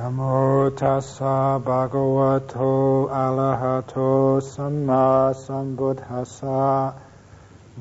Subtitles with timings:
[0.00, 6.94] Namo tassa bhagavato arahato samma sambuddhassa.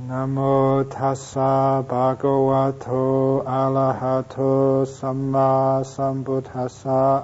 [0.05, 7.23] Namo tassa bhagavato arahato samma sambuddhassa.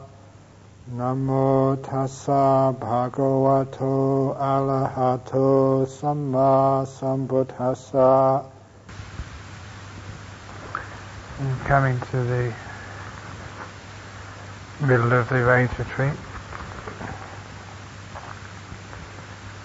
[0.95, 8.45] Namo tassa bhagavato arahato samma sambuddhassa.
[11.65, 12.53] Coming to the
[14.81, 16.13] middle of the rains retreat.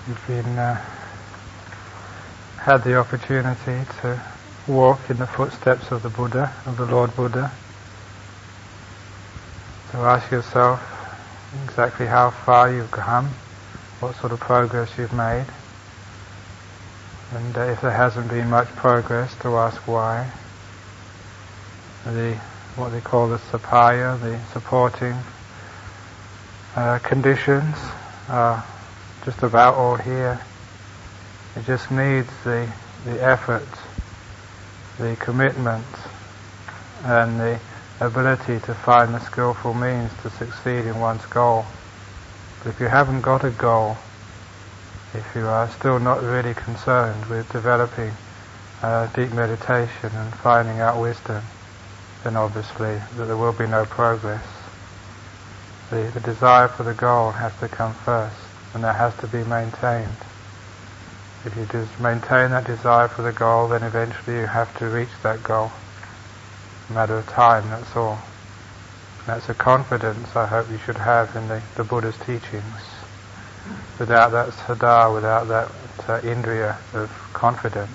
[0.07, 0.77] You've been uh,
[2.59, 4.21] had the opportunity to
[4.67, 7.51] walk in the footsteps of the Buddha, of the Lord Buddha.
[9.91, 10.81] So ask yourself
[11.65, 13.31] exactly how far you've come,
[13.99, 15.47] what sort of progress you've made,
[17.35, 20.31] and uh, if there hasn't been much progress, to ask why.
[22.05, 22.37] The
[22.81, 25.15] what they call the sapaya, the supporting
[26.75, 27.77] uh, conditions,
[28.29, 28.65] are
[29.25, 30.41] just about all here.
[31.57, 32.73] It just needs the,
[33.05, 33.69] the effort,
[34.99, 35.85] the commitment,
[37.05, 37.61] and the
[38.01, 41.67] ability to find the skillful means to succeed in one's goal.
[42.63, 43.97] But if you haven't got a goal,
[45.13, 48.13] if you are still not really concerned with developing
[48.83, 51.43] uh, deep meditation and finding out wisdom,
[52.25, 54.45] then obviously that there will be no progress.
[55.91, 58.37] The, the desire for the goal has to come first,
[58.75, 60.09] and that has to be maintained.
[61.45, 65.09] If you just maintain that desire for the goal, then eventually you have to reach
[65.23, 65.73] that goal.
[66.91, 68.19] A matter of time, that's all.
[69.27, 72.65] That's a confidence I hope you should have in the, the Buddha's teachings.
[73.99, 75.71] Without that saddha, without that
[76.09, 77.91] uh, indriya of confidence,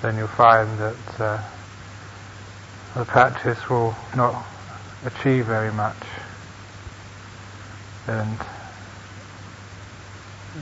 [0.00, 1.42] then you'll find that uh,
[2.94, 4.44] the practice will not
[5.04, 5.96] achieve very much.
[8.06, 8.38] And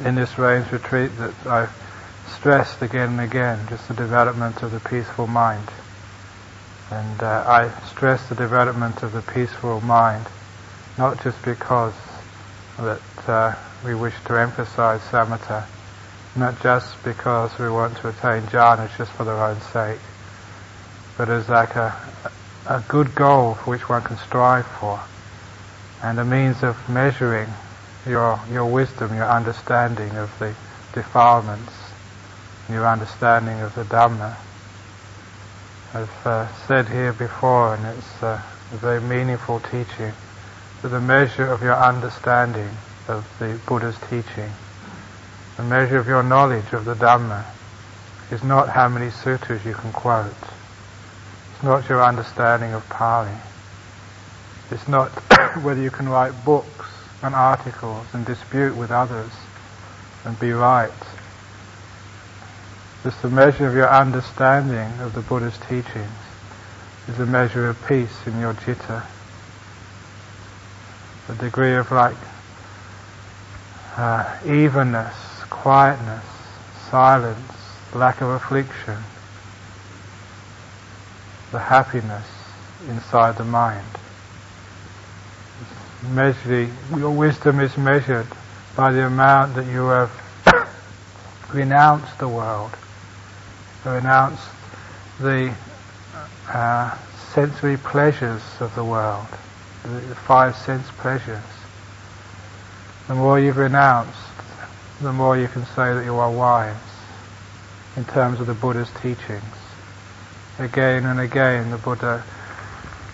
[0.04, 1.74] in this rains retreat that I've
[2.36, 5.68] stressed again and again, just the development of the peaceful mind.
[6.90, 10.26] And uh, I stress the development of the peaceful mind,
[10.98, 11.94] not just because
[12.78, 13.54] that uh,
[13.84, 15.66] we wish to emphasize samatha,
[16.36, 19.98] not just because we want to attain jhana just for their own sake,
[21.16, 21.94] but as like a,
[22.66, 25.00] a good goal for which one can strive for,
[26.02, 27.48] and a means of measuring
[28.06, 30.54] your your wisdom, your understanding of the
[30.92, 31.72] defilements,
[32.68, 34.36] your understanding of the Dhamma.
[35.92, 38.40] I've uh, said here before, and it's uh,
[38.72, 40.12] a very meaningful teaching,
[40.82, 42.70] that the measure of your understanding
[43.08, 44.50] of the Buddha's teaching,
[45.56, 47.44] the measure of your knowledge of the Dhamma,
[48.30, 50.34] is not how many sutras you can quote
[51.62, 53.30] not your understanding of Pali.
[54.70, 55.10] It's not
[55.62, 56.86] whether you can write books
[57.22, 59.32] and articles and dispute with others
[60.24, 60.90] and be right.
[63.04, 66.10] It's the measure of your understanding of the Buddha's teachings
[67.08, 69.02] is a measure of peace in your citta.
[71.28, 72.16] A degree of like
[73.96, 75.16] uh, evenness,
[75.48, 76.24] quietness,
[76.90, 77.52] silence,
[77.94, 78.96] lack of affliction,
[81.52, 82.26] the happiness
[82.88, 83.84] inside the mind.
[86.12, 88.26] Measuring, your wisdom is measured
[88.76, 90.10] by the amount that you have
[91.52, 92.70] renounced the world,
[93.84, 94.48] renounced
[95.20, 95.52] the
[96.48, 96.96] uh,
[97.34, 99.26] sensory pleasures of the world,
[99.82, 101.42] the, the five sense pleasures.
[103.08, 104.16] The more you've renounced,
[105.02, 106.76] the more you can say that you are wise
[107.96, 109.59] in terms of the Buddha's teachings
[110.60, 112.24] again and again the Buddha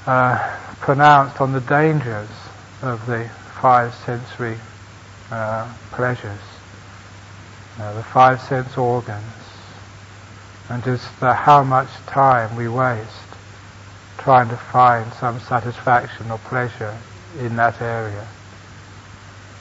[0.07, 2.29] uh, pronounced on the dangers
[2.83, 3.29] of the
[3.61, 4.59] five sensory
[5.31, 6.41] uh, pleasures,
[7.79, 9.25] the five sense organs,
[10.69, 13.27] and just how much time we waste
[14.19, 16.99] trying to find some satisfaction or pleasure
[17.39, 18.27] in that area.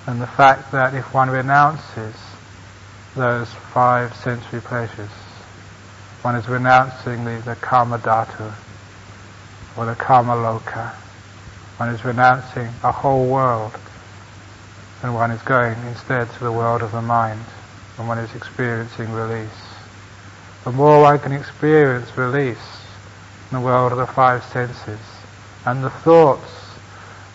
[0.07, 2.15] And the fact that if one renounces
[3.15, 5.11] those five sensory pleasures,
[6.25, 8.51] one is renouncing the, the kama dhatu
[9.77, 10.89] or the kama loka.
[11.77, 13.74] One is renouncing a whole world
[15.04, 17.42] and one is going instead to the world of the mind
[18.00, 19.75] and one is experiencing release.
[20.63, 22.81] The more one can experience release
[23.51, 25.00] in the world of the five senses
[25.63, 26.50] and the thoughts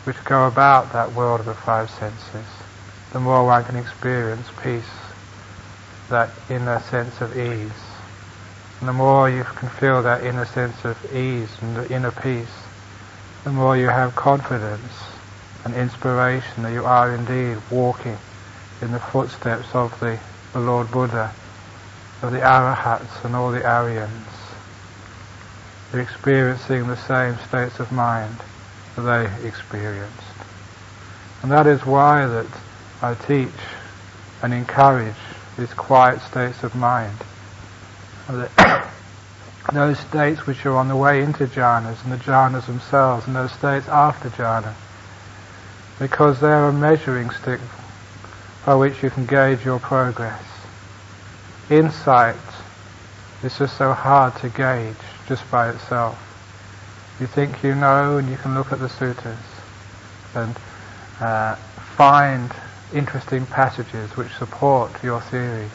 [0.03, 2.49] which go about that world of the five senses,
[3.13, 4.83] the more one can experience peace,
[6.09, 7.90] that inner sense of ease.
[8.81, 12.49] And the more you can feel that inner sense of ease and the inner peace,
[13.45, 14.93] the more you have confidence
[15.65, 18.17] and inspiration that you are indeed walking
[18.81, 20.19] in the footsteps of the,
[20.55, 21.33] the Lord Buddha,
[22.23, 24.27] of the Arahats and all the Aryans.
[25.93, 28.37] You're experiencing the same states of mind
[28.97, 30.17] that they experienced.
[31.43, 32.47] And that is why that
[33.03, 33.49] I teach
[34.43, 35.15] and encourage
[35.59, 37.17] these quiet states of mind.
[39.73, 43.53] those states which are on the way into jhanas and the jhanas themselves and those
[43.53, 44.75] states after jhana.
[45.99, 47.61] Because they're a measuring stick
[48.65, 50.43] by which you can gauge your progress.
[51.69, 52.37] Insight
[53.43, 54.97] is just so hard to gauge
[55.27, 56.19] just by itself.
[57.21, 59.37] You think you know and you can look at the suttas
[60.35, 60.57] and
[61.21, 61.55] uh,
[61.97, 62.51] find
[62.95, 65.71] interesting passages which support your theories.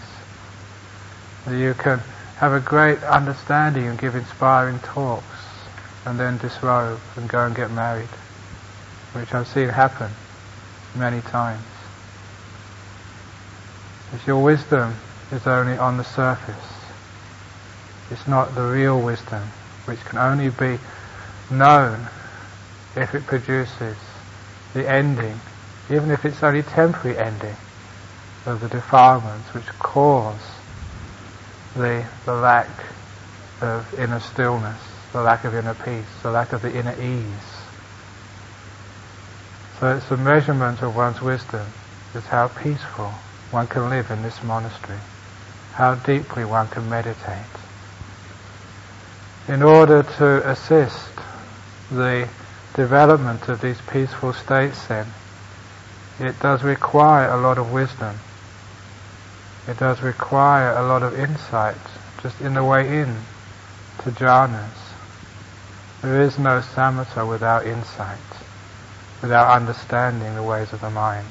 [1.49, 2.01] You can
[2.45, 5.25] have a great understanding and give inspiring talks
[6.05, 8.07] and then disrobe and go and get married,
[9.13, 10.11] which I've seen happen
[10.95, 11.65] many times.
[14.13, 14.93] If your wisdom
[15.31, 16.85] is only on the surface,
[18.11, 19.41] it's not the real wisdom,
[19.85, 20.77] which can only be
[21.49, 22.07] known
[22.95, 23.97] if it produces
[24.75, 25.39] the ending,
[25.89, 27.55] even if it's only temporary ending
[28.45, 30.54] of the defilements which cause
[31.75, 32.69] the, the lack
[33.61, 34.79] of inner stillness,
[35.11, 37.55] the lack of inner peace, the lack of the inner ease.
[39.79, 41.67] So it's the measurement of one's wisdom
[42.13, 43.11] is how peaceful
[43.51, 44.99] one can live in this monastery,
[45.73, 47.45] how deeply one can meditate.
[49.47, 51.09] In order to assist
[51.91, 52.27] the
[52.73, 55.07] development of these peaceful states then,
[56.19, 58.17] it does require a lot of wisdom
[59.67, 61.77] it does require a lot of insight
[62.21, 63.15] just in the way in
[64.03, 64.93] to jhanas.
[66.01, 68.19] There is no samatha without insight,
[69.21, 71.27] without understanding the ways of the mind.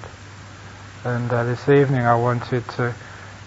[1.05, 2.95] And uh, this evening I wanted to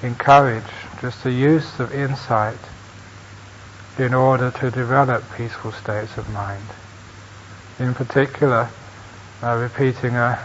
[0.04, 0.64] encourage
[1.02, 2.60] just the use of insight
[3.98, 6.64] in order to develop peaceful states of mind.
[7.80, 8.70] In particular,
[9.42, 10.40] uh, repeating a,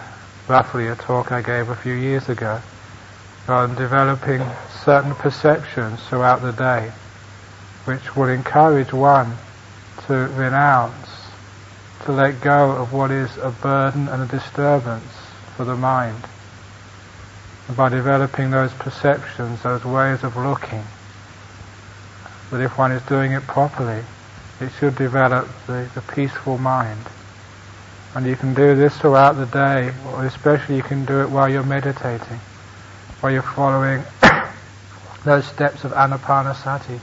[0.48, 2.60] roughly a talk I gave a few years ago,
[3.48, 4.40] on developing
[4.84, 6.92] certain perceptions throughout the day,
[7.84, 9.36] which will encourage one
[10.06, 11.08] to renounce,
[12.04, 15.12] to let go of what is a burden and a disturbance
[15.56, 16.24] for the mind.
[17.66, 20.84] And by developing those perceptions, those ways of looking,
[22.50, 24.04] that if one is doing it properly,
[24.60, 27.00] it should develop the, the peaceful mind.
[28.14, 31.48] And you can do this throughout the day, or especially you can do it while
[31.48, 32.38] you're meditating
[33.22, 34.02] where you're following
[35.24, 36.98] those steps of anapanasati,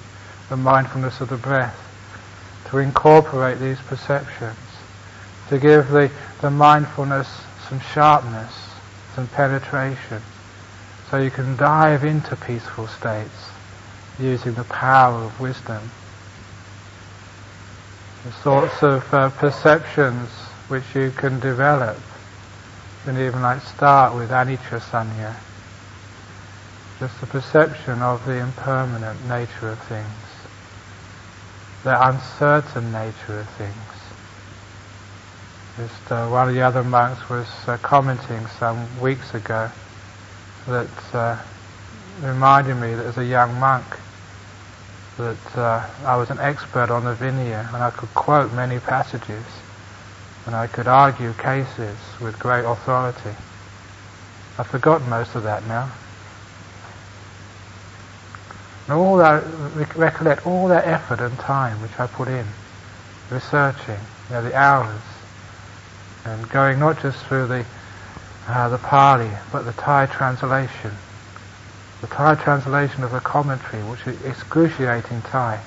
[0.50, 1.80] the mindfulness of the breath,
[2.70, 4.58] to incorporate these perceptions,
[5.48, 6.12] to give the,
[6.42, 7.28] the mindfulness
[7.70, 8.54] some sharpness,
[9.16, 10.22] some penetration,
[11.10, 13.50] so you can dive into peaceful states
[14.20, 15.90] using the power of wisdom.
[18.26, 20.30] The sorts of uh, perceptions
[20.68, 25.34] which you can develop, you can even like start with anicca sanya,
[27.00, 30.06] just the perception of the impermanent nature of things,
[31.86, 33.74] the uncertain nature of things.
[35.78, 39.72] Just uh, one of the other monks was uh, commenting some weeks ago
[40.68, 41.38] that uh,
[42.22, 43.86] reminded me that as a young monk
[45.18, 49.46] that uh, I was an expert on the Vinaya and I could quote many passages
[50.46, 53.38] and I could argue cases with great authority.
[54.58, 55.90] I've forgotten most of that now.
[58.90, 59.44] And all that,
[59.96, 62.48] recollect all that effort and time which I put in,
[63.30, 65.02] researching, you know, the hours,
[66.26, 67.66] and going not just through the,
[68.48, 70.90] uh, the Pali, but the Thai translation.
[72.02, 75.62] The Thai translation of the commentary, which is excruciating Thai.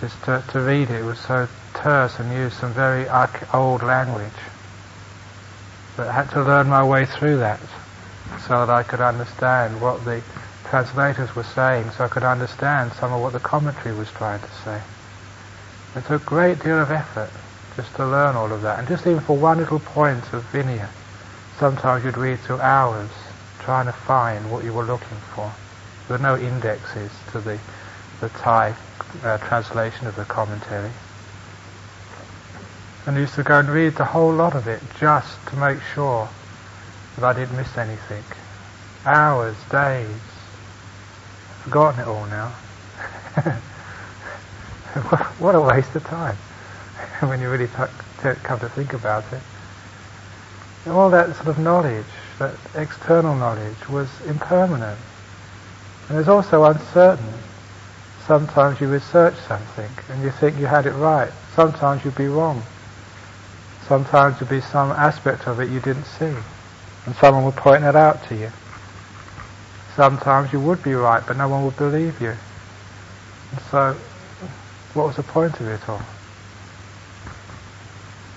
[0.00, 3.06] Just to, to read it, it was so terse and used some very
[3.52, 4.32] old language.
[5.98, 7.60] But I had to learn my way through that
[8.46, 10.22] so that I could understand what the
[10.68, 14.50] translators were saying so I could understand some of what the commentary was trying to
[14.64, 14.80] say.
[15.96, 17.30] It took a great deal of effort
[17.76, 18.78] just to learn all of that.
[18.78, 20.88] And just even for one little point of Vinaya,
[21.58, 23.10] sometimes you'd read through hours
[23.60, 25.52] trying to find what you were looking for.
[26.06, 27.58] There were no indexes to the,
[28.20, 28.74] the Thai
[29.22, 30.90] uh, translation of the commentary.
[33.06, 35.78] And I used to go and read the whole lot of it just to make
[35.94, 36.28] sure
[37.16, 38.24] that I didn't miss anything.
[39.06, 40.08] Hours, days,
[41.68, 42.48] forgotten it all now.
[45.38, 46.34] what a waste of time
[47.28, 47.74] when you really t-
[48.22, 49.42] t- come to think about it.
[50.86, 52.06] all that sort of knowledge,
[52.38, 54.98] that external knowledge, was impermanent.
[56.08, 57.34] And it's also uncertain.
[58.26, 61.30] Sometimes you research something and you think you had it right.
[61.54, 62.62] Sometimes you'd be wrong.
[63.86, 66.34] Sometimes there'd be some aspect of it you didn't see.
[67.04, 68.50] And someone would point it out to you.
[69.98, 72.36] Sometimes you would be right, but no one would believe you.
[73.68, 73.96] So,
[74.94, 76.00] what was the point of it all?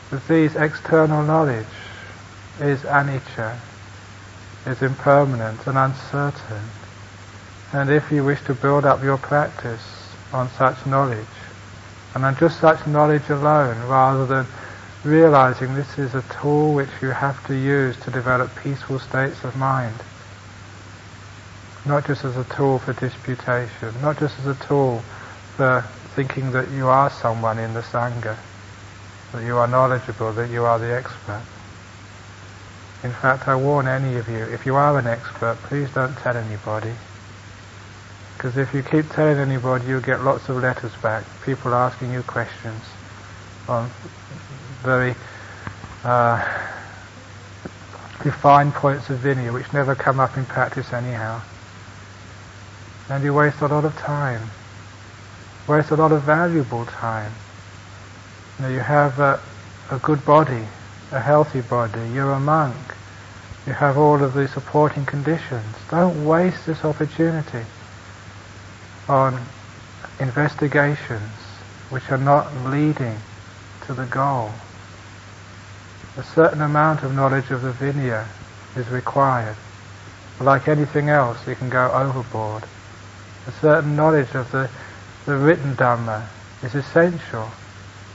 [0.10, 1.68] With these external knowledge
[2.60, 3.60] is anicca,
[4.66, 6.64] is impermanent and uncertain.
[7.74, 11.28] And if you wish to build up your practice on such knowledge,
[12.16, 14.48] and on just such knowledge alone, rather than
[15.04, 19.56] realizing this is a tool which you have to use to develop peaceful states of
[19.56, 19.94] mind,
[21.86, 25.04] not just as a tool for disputation, not just as a tool
[25.56, 25.86] for
[26.16, 28.38] thinking that you are someone in the Sangha,
[29.32, 31.44] that you are knowledgeable, that you are the expert.
[33.04, 36.38] In fact, I warn any of you, if you are an expert, please don't tell
[36.38, 36.94] anybody.
[38.38, 42.22] Because if you keep telling anybody, you'll get lots of letters back, people asking you
[42.24, 42.82] questions
[43.68, 43.90] on
[44.84, 45.16] very
[46.04, 46.38] uh,
[48.24, 51.42] defined points of Vinaya, which never come up in practice anyhow.
[53.12, 54.42] And you waste a lot of time,
[55.68, 57.34] waste a lot of valuable time.
[58.58, 59.38] You, you have a,
[59.90, 60.64] a good body,
[61.12, 62.78] a healthy body, you're a monk,
[63.68, 65.76] you have all of the supporting conditions.
[65.90, 67.66] Don't waste this opportunity
[69.10, 69.42] on
[70.22, 71.34] investigations
[71.90, 73.18] which are not leading
[73.88, 74.52] to the goal.
[76.16, 78.26] A certain amount of knowledge of the Vinaya
[78.78, 79.58] is required.
[80.40, 82.64] Like anything else, you can go overboard.
[83.48, 84.70] A certain knowledge of the,
[85.26, 86.28] the written Dhamma
[86.64, 87.50] is essential.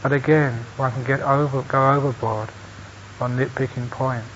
[0.03, 2.49] But again, one can get over, go overboard
[3.21, 4.27] on nitpicking points.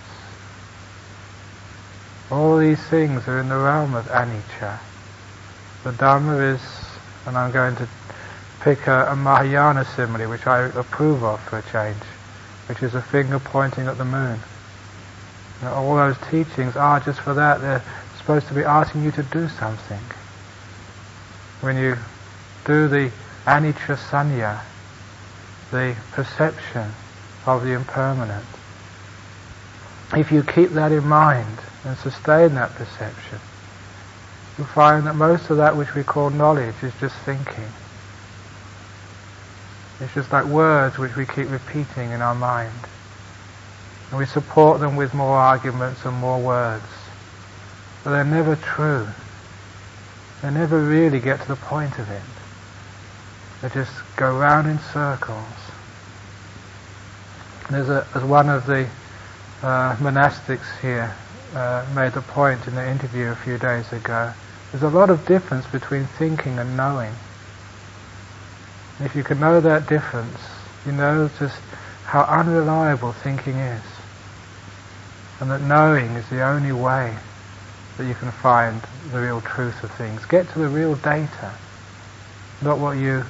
[2.30, 4.78] All these things are in the realm of anicca.
[5.84, 6.60] The Dhamma is,
[7.26, 7.88] and I'm going to
[8.60, 12.02] pick a, a Mahayana simile, which I approve of for a change,
[12.68, 14.40] which is a finger pointing at the moon.
[15.62, 17.60] All those teachings are just for that.
[17.60, 17.82] They're
[18.16, 20.00] supposed to be asking you to do something.
[21.60, 21.96] When you
[22.64, 23.10] do the
[23.44, 24.60] anicca
[25.70, 26.90] the perception
[27.46, 28.46] of the impermanent,
[30.16, 33.38] if you keep that in mind and sustain that perception,
[34.56, 37.72] you'll find that most of that which we call knowledge is just thinking.
[40.00, 42.72] It's just like words which we keep repeating in our mind.
[44.10, 46.84] And we support them with more arguments and more words.
[48.02, 49.06] But they're never true.
[50.42, 52.22] They never really get to the point of it.
[53.60, 55.44] They just go round in circles.
[57.70, 58.88] There's, a, one of the
[59.62, 61.14] uh, monastics here
[61.54, 64.32] uh, made the point in the interview a few days ago.
[64.72, 67.12] There's a lot of difference between thinking and knowing.
[69.00, 70.38] If you can know that difference,
[70.86, 71.58] you know just
[72.04, 73.82] how unreliable thinking is.
[75.40, 77.16] And that knowing is the only way
[78.00, 80.24] that you can find the real truth of things.
[80.26, 81.52] Get to the real data,
[82.62, 83.24] not what you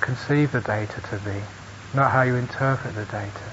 [0.00, 1.36] conceive the data to be,
[1.94, 3.50] not how you interpret the data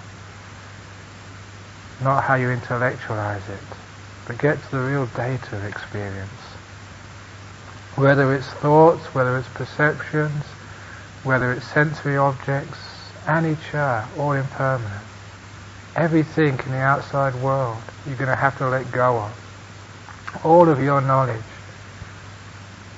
[2.01, 3.77] not how you intellectualize it,
[4.27, 6.29] but get to the real data of experience.
[7.95, 10.43] Whether it's thoughts, whether it's perceptions,
[11.23, 12.77] whether it's sensory objects,
[13.25, 15.03] anicca, all impermanent.
[15.95, 19.46] Everything in the outside world you're going to have to let go of.
[20.43, 21.41] All of your knowledge,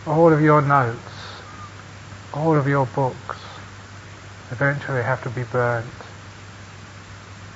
[0.05, 1.00] all of your notes,
[2.34, 3.38] all of your books.
[4.51, 5.86] Eventually have to be burnt,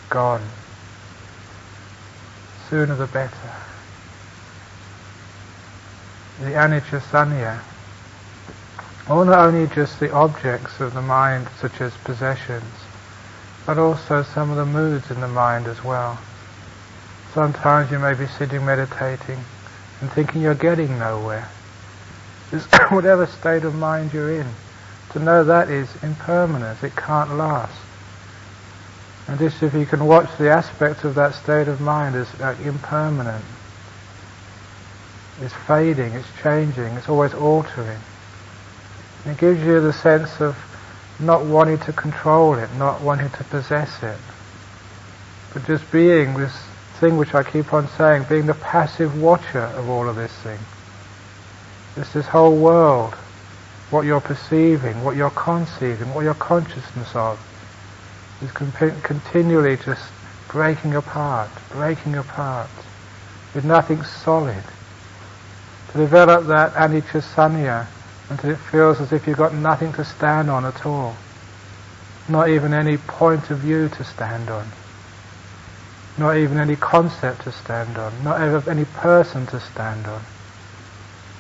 [0.10, 0.42] gone.
[2.70, 3.52] Sooner the better.
[6.40, 7.62] The anicca
[9.10, 12.74] or not only just the objects of the mind such as possessions,
[13.66, 16.20] but also some of the moods in the mind as well.
[17.34, 19.44] Sometimes you may be sitting meditating
[20.04, 21.48] and thinking you're getting nowhere.
[22.52, 24.48] Just whatever state of mind you're in,
[25.12, 27.80] to know that is impermanent, it can't last.
[29.30, 32.60] And just if you can watch the aspects of that state of mind as like
[32.60, 33.46] impermanent,
[35.40, 38.00] it's fading, it's changing, it's always altering.
[39.24, 40.58] And it gives you the sense of
[41.18, 44.20] not wanting to control it, not wanting to possess it,
[45.54, 46.54] but just being this
[47.04, 50.60] thing which I keep on saying, being the passive watcher of all of this thing.
[51.98, 53.14] It's this whole world,
[53.90, 57.38] what you're perceiving, what you're conceiving, what your consciousness of
[58.42, 60.02] is continually just
[60.48, 62.70] breaking apart, breaking apart,
[63.54, 64.64] with nothing solid.
[65.92, 67.88] To develop that anicca
[68.30, 71.18] until it feels as if you've got nothing to stand on at all.
[72.30, 74.72] Not even any point of view to stand on.
[76.18, 78.24] Not even any concept to stand on.
[78.24, 80.22] Not even any person to stand on.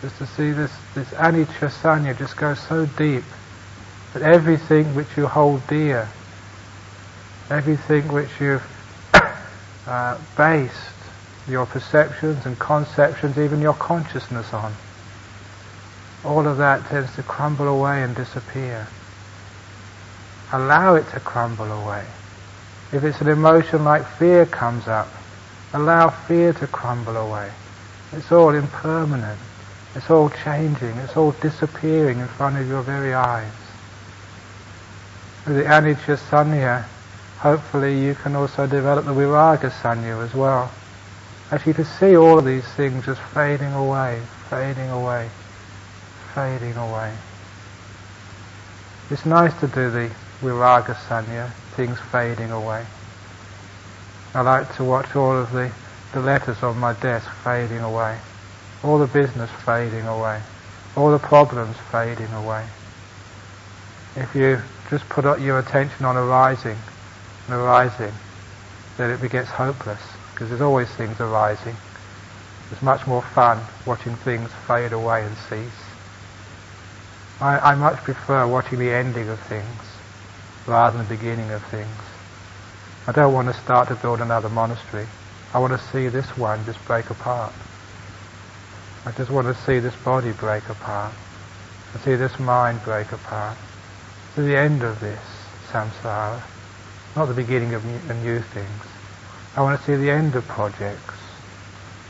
[0.01, 3.23] Just to see this, this anicca just go so deep
[4.13, 6.09] that everything which you hold dear,
[7.49, 8.63] everything which you've
[9.87, 10.93] uh, based
[11.47, 14.73] your perceptions and conceptions, even your consciousness on,
[16.23, 18.87] all of that tends to crumble away and disappear.
[20.51, 22.05] Allow it to crumble away.
[22.93, 25.07] If it's an emotion like fear comes up,
[25.73, 27.51] allow fear to crumble away.
[28.11, 29.39] It's all impermanent.
[29.95, 30.95] It's all changing.
[30.97, 33.51] It's all disappearing in front of your very eyes.
[35.47, 36.83] With the anicca sanya,
[37.39, 40.71] hopefully you can also develop the viraga sanya as well.
[41.51, 44.21] Actually to see all of these things just fading away,
[44.51, 45.29] fading away,
[46.35, 47.11] fading away.
[49.09, 52.85] It's nice to do the viraga sanya, things fading away.
[54.33, 55.71] I like to watch all of the,
[56.13, 58.17] the letters on my desk fading away,
[58.83, 60.41] all the business fading away,
[60.95, 62.65] all the problems fading away.
[64.15, 66.77] If you just put your attention on arising
[67.47, 68.13] and arising,
[68.97, 70.01] then it gets hopeless
[70.33, 71.75] because there's always things arising.
[72.71, 75.83] It's much more fun watching things fade away and cease.
[77.39, 79.92] I, I much prefer watching the ending of things
[80.67, 81.89] rather than the beginning of things.
[83.05, 85.07] I don't want to start to build another monastery.
[85.53, 87.53] I want to see this one just break apart.
[89.05, 91.13] I just want to see this body break apart.
[91.93, 93.57] I see this mind break apart.
[94.35, 95.19] To the end of this
[95.69, 96.41] samsara,
[97.15, 98.85] not the beginning of new, things.
[99.55, 101.19] I want to see the end of projects,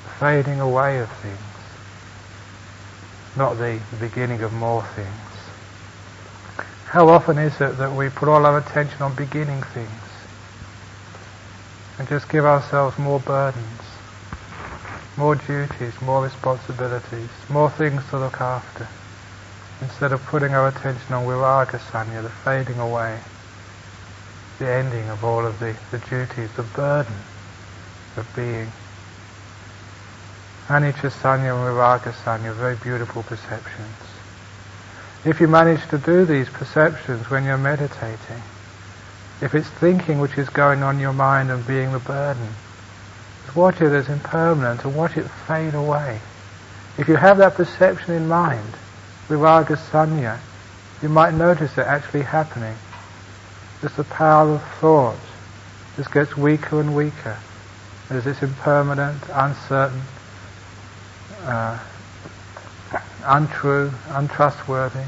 [0.03, 1.37] the fading away of things,
[3.35, 5.32] not the beginning of more things.
[6.93, 9.89] How often is it that we put all our attention on beginning things
[11.97, 13.81] and just give ourselves more burdens,
[15.17, 18.87] more duties, more responsibilities, more things to look after,
[19.81, 23.19] instead of putting our attention on viraga sanya, the fading away,
[24.59, 27.15] the ending of all of the, the duties, the burden
[28.17, 28.71] of being.
[30.67, 34.02] Anicca Sanya and Sanya very beautiful perceptions.
[35.25, 38.41] If you manage to do these perceptions when you're meditating,
[39.41, 42.49] if it's thinking which is going on in your mind and being the burden,
[43.55, 46.19] watch it as impermanent and watch it fade away.
[46.97, 48.73] If you have that perception in mind,
[49.27, 50.39] Viraga Sanya,
[51.01, 52.75] you might notice it actually happening.
[53.81, 55.17] Just the power of thought
[55.95, 57.37] just gets weaker and weaker.
[58.09, 60.01] as this impermanent, uncertain,
[61.43, 61.79] uh,
[63.25, 65.05] untrue, untrustworthy.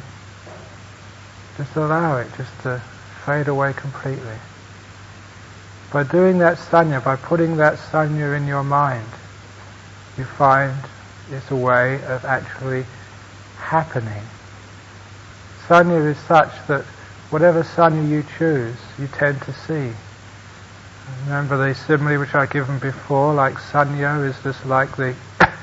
[1.57, 2.81] Just allow it just to
[3.25, 4.37] fade away completely.
[5.91, 9.07] By doing that sanya, by putting that sanya in your mind,
[10.17, 10.75] you find
[11.31, 12.85] it's a way of actually
[13.57, 14.23] happening.
[15.67, 16.83] Sanya is such that
[17.29, 19.91] whatever sanya you choose, you tend to see.
[21.25, 25.15] Remember the simile which I've given before, like Sanya is just like the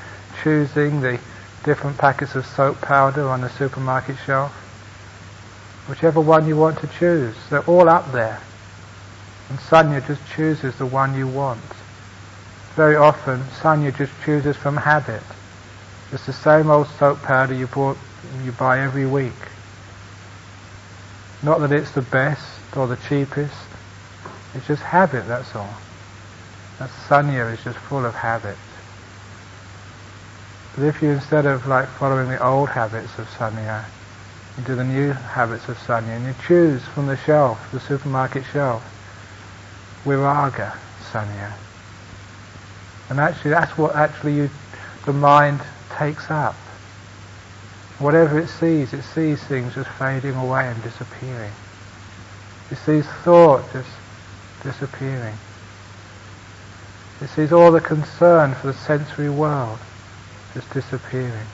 [0.43, 1.19] choosing the
[1.63, 4.51] different packets of soap powder on the supermarket shelf.
[5.87, 8.41] Whichever one you want to choose, they're all up there.
[9.49, 11.61] And Sanya just chooses the one you want.
[12.75, 15.23] Very often, Sanya just chooses from habit.
[16.11, 17.97] It's the same old soap powder you, bought,
[18.43, 19.33] you buy every week.
[21.41, 23.53] Not that it's the best or the cheapest,
[24.53, 25.73] it's just habit, that's all.
[26.79, 28.57] That sanya is just full of habit.
[30.75, 33.85] But if you, instead of like following the old habits of sanya,
[34.57, 38.43] you do the new habits of sanya, and you choose from the shelf, the supermarket
[38.51, 38.81] shelf,
[40.03, 40.73] viraga
[41.11, 41.53] sanya.
[43.09, 44.49] And actually, that's what actually you,
[45.05, 45.61] the mind
[45.95, 46.55] takes up.
[47.99, 51.51] Whatever it sees, it sees things just fading away and disappearing.
[52.71, 53.89] It sees thought just
[54.63, 55.37] disappearing.
[57.21, 59.77] It sees all the concern for the sensory world
[60.53, 61.47] just disappearing.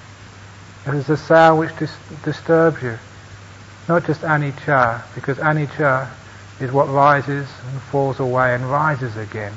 [0.85, 2.97] It is the sound which dis- disturbs you,
[3.87, 6.09] not just anicca, because anicca
[6.59, 9.53] is what rises and falls away and rises again.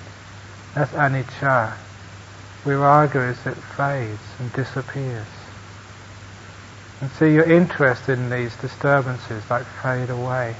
[0.74, 1.74] That's anicca.
[2.64, 5.26] Viraga is it fades and disappears.
[7.00, 10.55] And see your interest in these disturbances like fade away.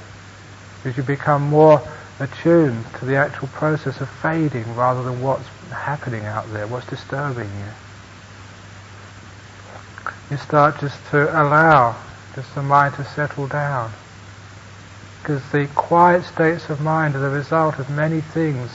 [0.83, 1.81] As you become more
[2.19, 7.49] attuned to the actual process of fading rather than what's happening out there, what's disturbing
[7.49, 7.82] you.
[10.33, 11.95] You start just to allow
[12.33, 13.91] just the mind to settle down.
[15.21, 18.71] Because the quiet states of mind are the result of many things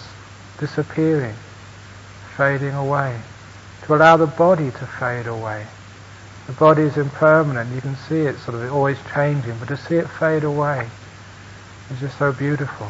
[0.61, 1.35] disappearing,
[2.37, 3.19] fading away.
[3.83, 5.67] To allow the body to fade away.
[6.47, 9.97] The body is impermanent, you can see it sort of always changing, but to see
[9.97, 10.89] it fade away
[11.91, 12.87] is just so beautiful.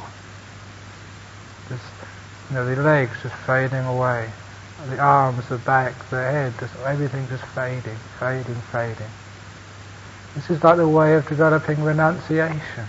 [1.71, 1.83] Just,
[2.51, 4.31] you know, the legs just fading away,
[4.87, 9.11] the arms, the back, the head, just everything just fading, fading, fading.
[10.35, 12.85] This is like the way of developing renunciation.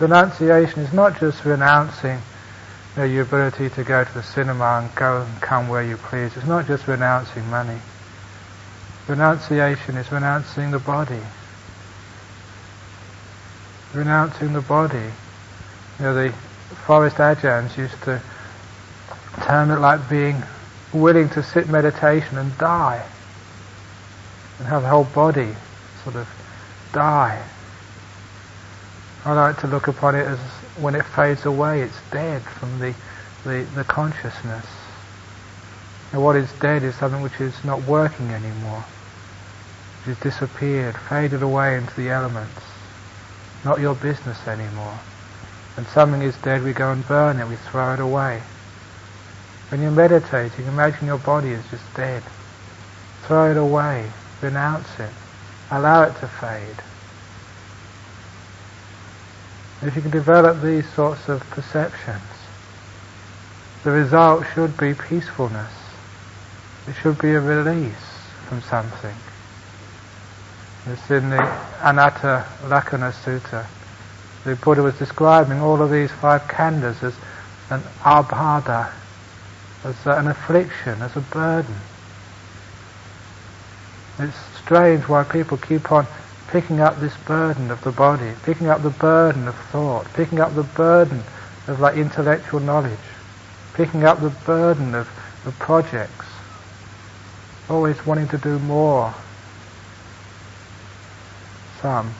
[0.00, 2.18] Renunciation is not just renouncing
[2.96, 5.96] you know, your ability to go to the cinema and go and come where you
[5.96, 6.36] please.
[6.36, 7.78] It's not just renouncing money.
[9.06, 11.20] Renunciation is renouncing the body.
[13.92, 15.10] Renouncing the body.
[15.98, 16.32] You know, the
[16.86, 18.20] forest ajahns used to
[19.42, 20.42] term it like being
[20.94, 23.04] willing to sit meditation and die.
[24.58, 25.54] And have the whole body
[26.04, 26.28] sort of
[26.92, 27.42] die.
[29.24, 30.38] I like to look upon it as
[30.78, 32.94] when it fades away, it's dead from the,
[33.44, 34.66] the, the consciousness.
[36.12, 38.84] And what is dead is something which is not working anymore,
[40.04, 42.60] which has disappeared, faded away into the elements.
[43.64, 44.98] Not your business anymore.
[45.74, 48.42] When something is dead, we go and burn it, we throw it away.
[49.74, 52.22] When you're meditating, imagine your body is just dead.
[53.24, 54.08] Throw it away,
[54.40, 55.10] renounce it,
[55.68, 56.76] allow it to fade.
[59.82, 62.22] If you can develop these sorts of perceptions,
[63.82, 65.72] the result should be peacefulness.
[66.86, 69.16] It should be a release from something.
[70.86, 71.42] It's in the
[71.82, 73.66] Anatta Lakkhana Sutta.
[74.44, 77.16] The Buddha was describing all of these five khandhas as
[77.70, 78.92] an abadha,
[79.84, 81.76] as an affliction, as a burden.
[84.18, 86.06] It's strange why people keep on
[86.48, 90.54] picking up this burden of the body, picking up the burden of thought, picking up
[90.54, 91.22] the burden
[91.66, 92.98] of like intellectual knowledge,
[93.74, 95.08] picking up the burden of,
[95.44, 96.26] of projects,
[97.68, 99.12] always wanting to do more.
[101.82, 102.14] Some.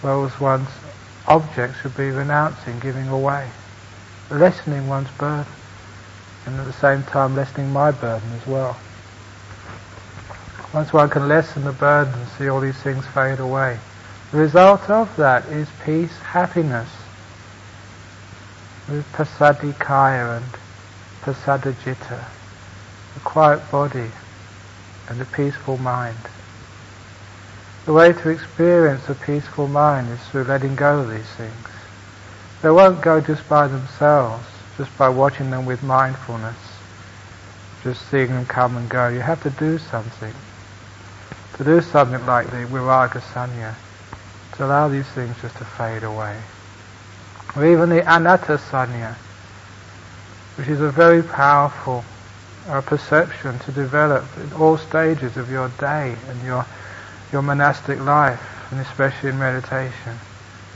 [0.00, 0.68] Whereas one's
[1.28, 3.48] objects should be renouncing, giving away,
[4.30, 5.52] lessening one's burden,
[6.46, 8.76] and at the same time lessening my burden as well.
[10.72, 13.78] Once one can lessen the burden and see all these things fade away,
[14.30, 16.88] the result of that is peace, happiness.
[18.88, 20.46] With pasadikaya and
[21.22, 22.24] pasadajita,
[23.16, 24.10] a quiet body
[25.08, 26.18] and a peaceful mind.
[27.86, 31.68] The way to experience a peaceful mind is through letting go of these things.
[32.62, 34.46] They won't go just by themselves,
[34.76, 36.56] just by watching them with mindfulness,
[37.82, 39.08] just seeing them come and go.
[39.08, 40.32] You have to do something
[41.56, 43.74] to do something like the Viraga Sanya,
[44.56, 46.38] to allow these things just to fade away.
[47.56, 49.14] Or even the Anatta Sanya,
[50.56, 52.04] which is a very powerful
[52.68, 56.66] uh, perception to develop in all stages of your day and your,
[57.32, 60.18] your monastic life, and especially in meditation.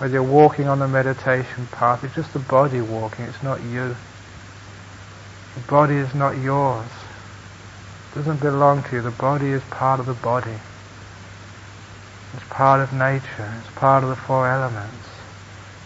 [0.01, 3.95] Whether you're walking on the meditation path, it's just the body walking, it's not you.
[5.57, 6.89] The body is not yours.
[8.11, 9.03] It doesn't belong to you.
[9.03, 10.57] The body is part of the body.
[12.33, 13.53] It's part of nature.
[13.59, 15.07] It's part of the four elements.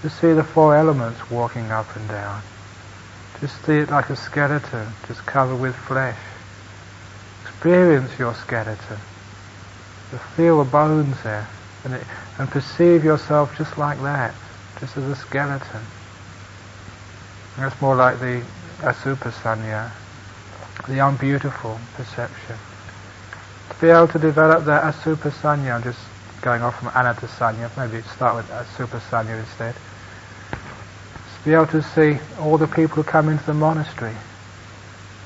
[0.00, 2.40] Just see the four elements walking up and down.
[3.40, 6.20] Just see it like a skeleton, just covered with flesh.
[7.42, 8.98] Experience your skeleton.
[10.10, 11.48] To feel the bones there.
[11.82, 12.06] And, it,
[12.38, 14.34] and perceive yourself just like that,
[14.80, 15.82] just as a skeleton.
[17.56, 18.42] And that's more like the
[18.80, 19.90] asubhasanya,
[20.88, 22.56] the unbeautiful perception.
[23.70, 26.00] To be able to develop that asubhasanya, I'm just
[26.42, 29.74] going off from anatta sanya, maybe start with asubhasanya instead.
[30.50, 34.16] To be able to see all the people who come into the monastery,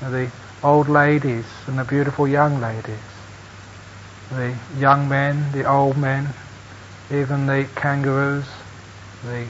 [0.01, 0.31] the
[0.63, 2.99] old ladies and the beautiful young ladies,
[4.29, 6.33] the young men, the old men,
[7.11, 8.45] even the kangaroos,
[9.25, 9.47] the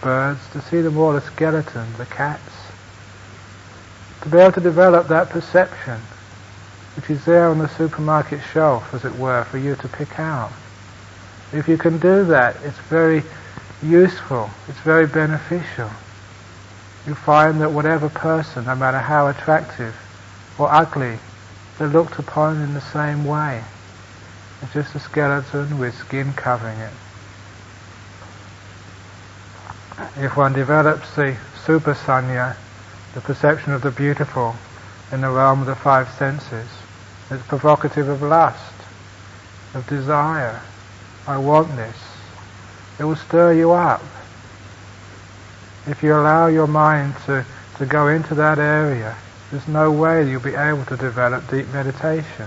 [0.00, 2.52] birds, to see them all, as skeletons, the cats.
[4.22, 6.00] To be able to develop that perception,
[6.96, 10.52] which is there on the supermarket shelf, as it were, for you to pick out.
[11.52, 13.22] If you can do that, it's very
[13.82, 15.90] useful, it's very beneficial.
[17.06, 19.94] You find that whatever person, no matter how attractive
[20.58, 21.18] or ugly,
[21.78, 23.62] they're looked upon in the same way.
[24.62, 26.92] It's just a skeleton with skin covering it.
[30.16, 32.56] If one develops the subhasanya,
[33.14, 34.56] the perception of the beautiful
[35.10, 36.68] in the realm of the five senses,
[37.30, 38.74] it's provocative of lust,
[39.74, 40.60] of desire.
[41.26, 41.96] I want this.
[42.98, 44.02] It will stir you up.
[45.86, 47.44] If you allow your mind to,
[47.78, 49.16] to go into that area,
[49.50, 52.46] there's no way you'll be able to develop deep meditation.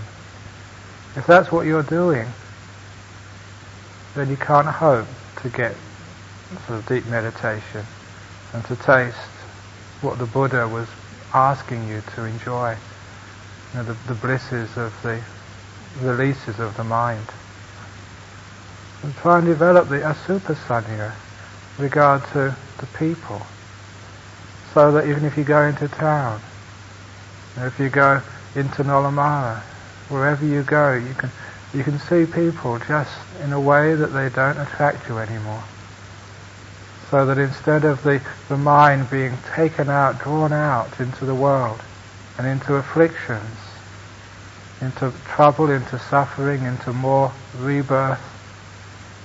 [1.16, 2.28] If that's what you're doing,
[4.16, 5.08] then you can't hope
[5.42, 5.76] to get
[6.68, 7.86] sort of deep meditation
[8.54, 9.18] and to taste
[10.02, 10.88] what the Buddha was
[11.34, 12.76] asking you to enjoy,
[13.74, 15.22] you know, the, the blisses of the
[16.02, 17.26] releases of the mind.
[19.04, 21.14] And try and develop the asubha sanya
[21.78, 23.42] regard to the people,
[24.74, 26.42] so that even if you go into town,
[27.58, 28.22] if you go
[28.56, 29.62] into Nollamara,
[30.10, 31.32] wherever you go, you can
[31.74, 33.12] you can see people just
[33.44, 35.64] in a way that they don't attract you anymore.
[37.10, 41.80] So that instead of the, the mind being taken out, drawn out into the world
[42.38, 43.58] and into afflictions,
[44.82, 48.20] into trouble, into suffering, into more rebirth,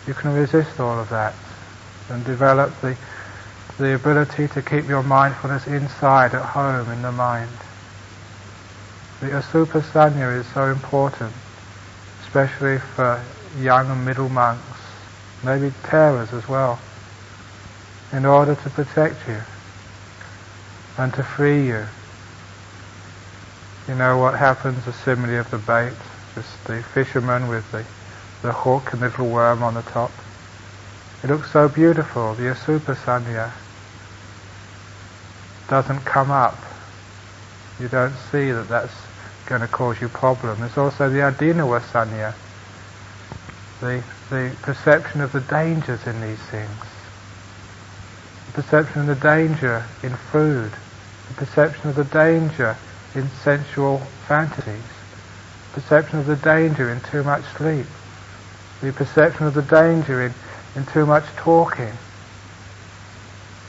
[0.06, 1.34] you can resist all of that
[2.08, 2.96] and develop the,
[3.78, 7.50] the ability to keep your mindfulness inside, at home, in the mind.
[9.20, 11.32] The Asubha Sanya is so important
[12.30, 13.20] especially for
[13.58, 14.62] young and middle monks,
[15.42, 16.78] maybe Theras as well,
[18.12, 19.38] in order to protect you
[20.98, 21.84] and to free you.
[23.88, 25.94] You know what happens, the simile of the bait,
[26.34, 27.84] just the fisherman with the,
[28.42, 30.12] the hook and the little worm on the top.
[31.22, 33.52] It looks so beautiful, the Asubha Sanya
[35.68, 36.58] doesn't come up.
[37.78, 38.92] You don't see that that's
[39.46, 40.58] going to cause you problem.
[40.60, 42.34] There's also the adinawa sanya,
[43.80, 46.70] the, the perception of the dangers in these things,
[48.62, 50.70] perception of the danger in food,
[51.28, 52.76] the perception of the danger
[53.14, 54.84] in sensual fantasies,
[55.72, 57.86] perception of the danger in too much sleep,
[58.82, 60.34] the perception of the danger in,
[60.76, 61.92] in too much talking.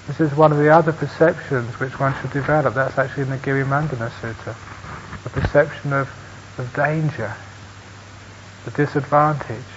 [0.07, 2.73] This is one of the other perceptions which one should develop.
[2.73, 4.55] That's actually in the Girimananda Sutta
[5.23, 6.09] the perception of,
[6.57, 7.33] of danger,
[8.65, 9.70] the disadvantage.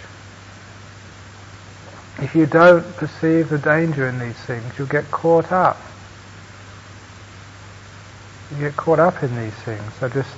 [2.19, 5.81] If you don't perceive the danger in these things, you'll get caught up.
[8.53, 9.93] You get caught up in these things.
[10.01, 10.31] I just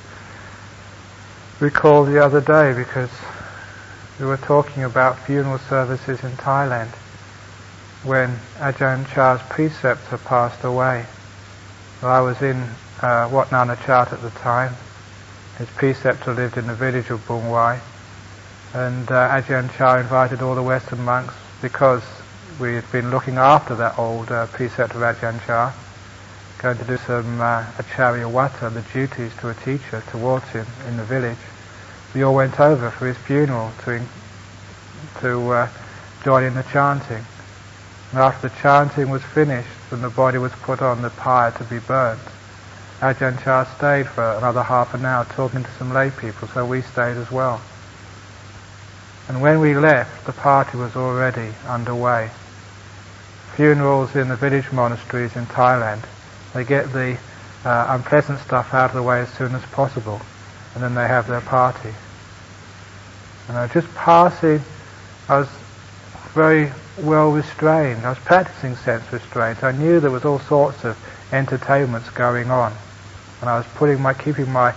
[1.60, 3.10] recall the other day because
[4.18, 6.88] we were talking about funeral services in Thailand
[8.04, 11.04] when Ajahn Chah's preceptor passed away.
[12.00, 12.56] Well, I was in
[13.02, 14.74] uh, Wat Nana Chat at the time,
[15.58, 17.80] his preceptor lived in the village of Bung Wai,
[18.72, 21.34] and uh, Ajahn Chah invited all the Western monks
[21.66, 22.05] because
[22.61, 25.74] we had been looking after that old uh, preceptor of Ajahn Chah,
[26.62, 30.96] going to do some uh, acharya wata, the duties to a teacher towards him in
[30.96, 31.42] the village.
[32.14, 34.00] We all went over for his funeral to
[35.22, 35.68] to uh,
[36.22, 37.24] join in the chanting.
[38.12, 41.64] And after the chanting was finished and the body was put on the pyre to
[41.64, 42.20] be burnt,
[43.00, 46.81] Ajahn Chah stayed for another half an hour talking to some lay people, so we
[46.83, 47.61] stayed as well.
[49.28, 52.30] And when we left, the party was already underway.
[53.54, 56.04] Funerals in the village monasteries in Thailand,
[56.54, 57.18] they get the
[57.64, 60.20] uh, unpleasant stuff out of the way as soon as possible,
[60.74, 61.94] and then they have their party.
[63.48, 64.60] And I was just passing,
[65.28, 65.48] I was
[66.34, 68.04] very well restrained.
[68.04, 69.64] I was practicing sense restraint.
[69.64, 70.96] I knew there was all sorts of
[71.32, 72.72] entertainments going on
[73.40, 74.74] and I was putting my, keeping my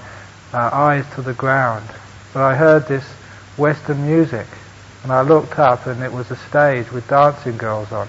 [0.54, 1.88] uh, eyes to the ground.
[2.34, 3.06] But I heard this
[3.60, 4.48] Western music,
[5.04, 8.08] and I looked up, and it was a stage with dancing girls on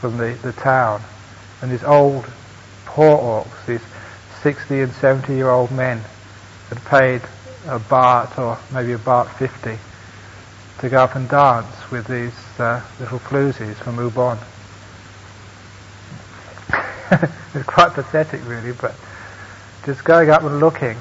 [0.00, 1.02] from the, the town,
[1.60, 2.24] and these old
[2.86, 3.82] poor orcs, these
[4.42, 6.00] 60 and 70 year old men,
[6.70, 7.20] had paid
[7.66, 9.78] a baht or maybe a baht 50
[10.78, 14.38] to go up and dance with these uh, little floozies from Ubon.
[17.54, 18.94] it's quite pathetic, really, but
[19.84, 20.96] just going up and looking.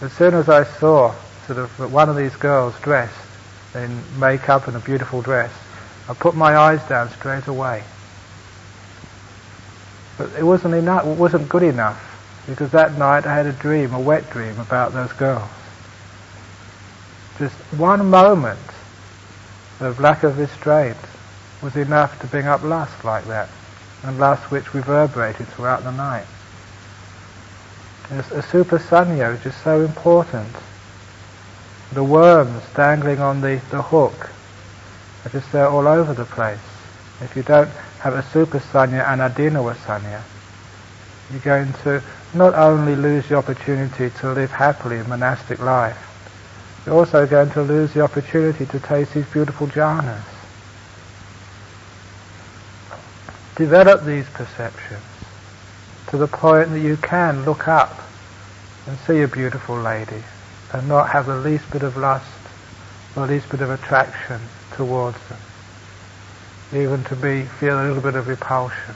[0.00, 1.14] As soon as I saw
[1.54, 3.26] sort of one of these girls dressed
[3.74, 5.52] in makeup and a beautiful dress,
[6.08, 7.82] I put my eyes down straight away.
[10.16, 11.04] But it wasn't enough.
[11.06, 11.98] It wasn't good enough
[12.46, 15.50] because that night I had a dream, a wet dream about those girls.
[17.38, 18.60] Just one moment
[19.80, 20.98] of lack of restraint
[21.62, 23.48] was enough to bring up lust like that,
[24.04, 26.26] and lust which reverberated throughout the night.
[28.08, 30.54] Asubha sanya is just so important.
[31.92, 34.30] The worms dangling on the, the hook
[35.24, 36.58] are just there all over the place.
[37.20, 40.22] If you don't have asubha sanya and adinava sanya,
[41.30, 42.00] you're going to
[42.32, 45.98] not only lose the opportunity to live happily in monastic life,
[46.86, 50.22] you're also going to lose the opportunity to taste these beautiful jhanas.
[53.56, 55.02] Develop these perceptions
[56.06, 58.00] to the point that you can look up
[58.86, 60.22] and see a beautiful lady
[60.72, 62.40] and not have the least bit of lust
[63.14, 64.40] the least bit of attraction
[64.76, 65.38] towards them.
[66.72, 68.94] Even to be feel a little bit of repulsion.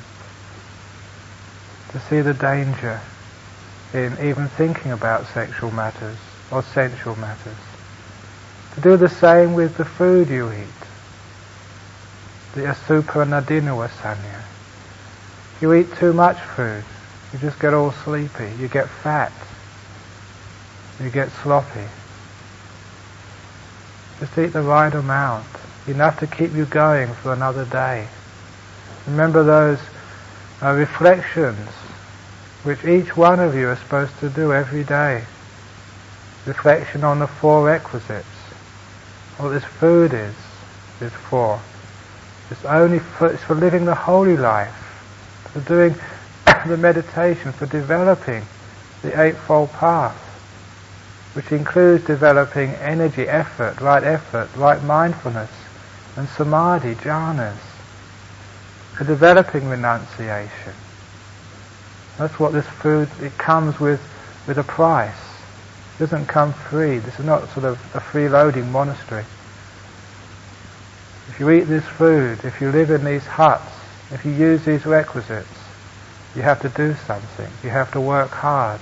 [1.91, 3.01] To see the danger
[3.93, 6.17] in even thinking about sexual matters
[6.51, 7.57] or sensual matters.
[8.75, 10.69] To do the same with the food you eat.
[12.55, 14.43] The asupa nadinava sanya.
[15.61, 16.85] You eat too much food,
[17.33, 19.33] you just get all sleepy, you get fat,
[21.01, 21.87] you get sloppy.
[24.21, 25.47] Just eat the right amount,
[25.87, 28.07] enough to keep you going for another day.
[29.07, 29.81] Remember those
[30.63, 31.69] uh, reflections
[32.63, 35.25] which each one of you is supposed to do every day.
[36.47, 38.27] Reflection on the four requisites.
[39.37, 40.35] What this food is,
[41.01, 41.61] is for.
[42.51, 44.75] It's only for, it's for living the holy life,
[45.53, 45.95] for doing
[46.67, 48.45] the meditation for developing
[49.03, 50.17] the Eightfold Path,
[51.35, 55.51] which includes developing energy, effort, right effort, right mindfulness,
[56.17, 57.59] and samadhi, jhanas,
[58.97, 60.73] for developing renunciation.
[62.19, 64.01] That's what this food, it comes with,
[64.47, 65.17] with a price.
[65.97, 66.99] It doesn't come free.
[66.99, 69.25] This is not sort of a freeloading monastery.
[71.29, 73.73] If you eat this food, if you live in these huts,
[74.13, 75.49] if you use these requisites,
[76.37, 77.51] you have to do something.
[77.65, 78.81] You have to work hard.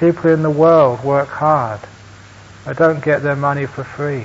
[0.00, 1.78] People in the world work hard.
[2.64, 4.24] They don't get their money for free.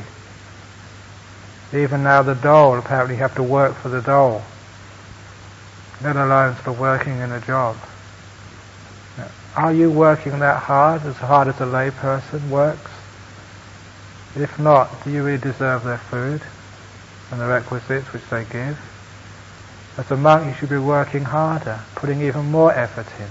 [1.78, 4.42] Even now the dole, apparently you have to work for the dole.
[6.02, 7.76] Let alone for working in a job.
[9.58, 12.92] Are you working that hard, as hard as a layperson works?
[14.38, 16.42] If not, do you really deserve their food
[17.32, 18.80] and the requisites which they give?
[19.98, 23.28] As a monk, you should be working harder, putting even more effort in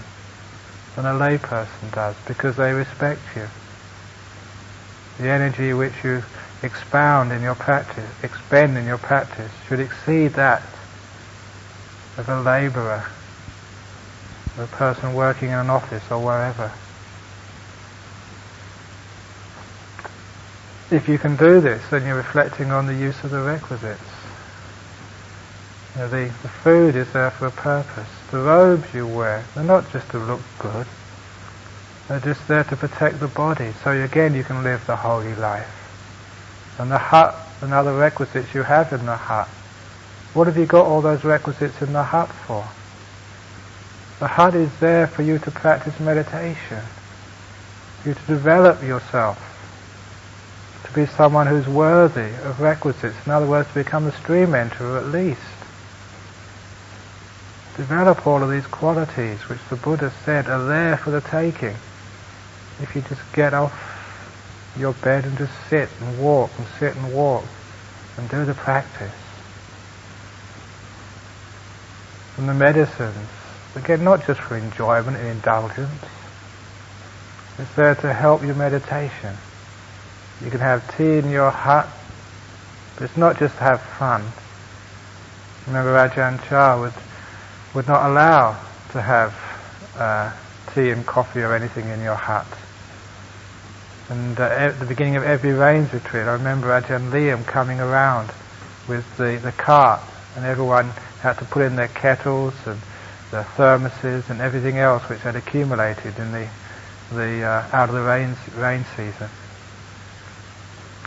[0.97, 3.47] than a layperson does, because they respect you.
[5.19, 6.23] The energy which you
[6.63, 10.63] expound in your practice, expend in your practice, should exceed that
[12.17, 13.07] of a laborer,
[14.57, 16.73] of a person working in an office or wherever.
[20.91, 24.01] If you can do this, then you're reflecting on the use of the requisites.
[25.95, 28.09] You know, the, the food is there for a purpose.
[28.35, 30.88] The robes you wear, they're not just to look good.
[32.09, 33.73] They're just there to protect the body.
[33.85, 35.70] So again, you can live the holy life.
[36.81, 39.47] And the hut and other requisites you have in the hut.
[40.35, 42.66] What have you got all those requisites in the hut for?
[44.18, 46.81] The hut is there for you to practice meditation.
[48.03, 49.38] For you to develop yourself.
[50.87, 53.14] To be someone who's worthy of requisites.
[53.27, 55.54] In other words, to become a stream enterer at least
[57.77, 61.77] develop all of these qualities which the Buddha said are there for the taking.
[62.81, 63.73] If you just get off
[64.79, 67.45] your bed and just sit and walk and sit and walk
[68.17, 69.13] and do the practice.
[72.37, 73.29] And the medicines,
[73.77, 75.91] again, not just for enjoyment and indulgence,
[77.59, 79.37] it's there to help your meditation.
[80.45, 81.89] You can have tea in your hut,
[82.95, 84.25] but it's not just to have fun.
[85.69, 86.93] Remember Ajahn Chah would
[87.75, 88.59] would not allow
[88.93, 89.35] to have
[89.97, 90.33] uh,
[90.73, 92.47] tea and coffee or anything in your hut.
[94.09, 98.31] And uh, at the beginning of every rains retreat, I remember Ajahn Liam coming around
[98.87, 100.01] with the, the cart,
[100.37, 102.79] and everyone had to put in their kettles and
[103.31, 106.49] the thermoses and everything else which had accumulated in the
[107.13, 109.29] the uh, out of the rain rain season.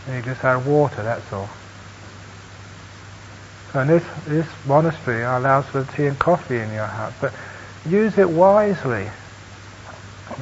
[0.06, 1.48] And you just had water, that's all.
[3.78, 7.32] So this, this monastery allows for tea and coffee in your hut, but
[7.88, 9.08] use it wisely.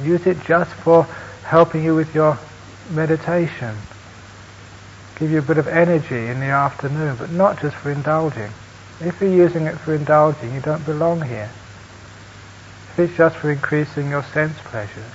[0.01, 1.03] Use it just for
[1.43, 2.39] helping you with your
[2.89, 3.77] meditation.
[5.19, 8.49] Give you a bit of energy in the afternoon, but not just for indulging.
[9.01, 11.51] If you're using it for indulging, you don't belong here.
[12.93, 15.13] If it's just for increasing your sense pleasures,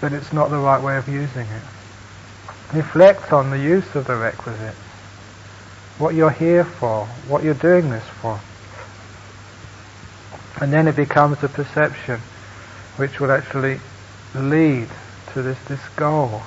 [0.00, 1.62] then it's not the right way of using it.
[2.72, 4.78] Reflect on the use of the requisites
[6.00, 8.40] what you're here for, what you're doing this for.
[10.60, 12.20] And then it becomes a perception
[12.96, 13.78] which will actually
[14.34, 14.88] lead
[15.32, 16.42] to this, this goal.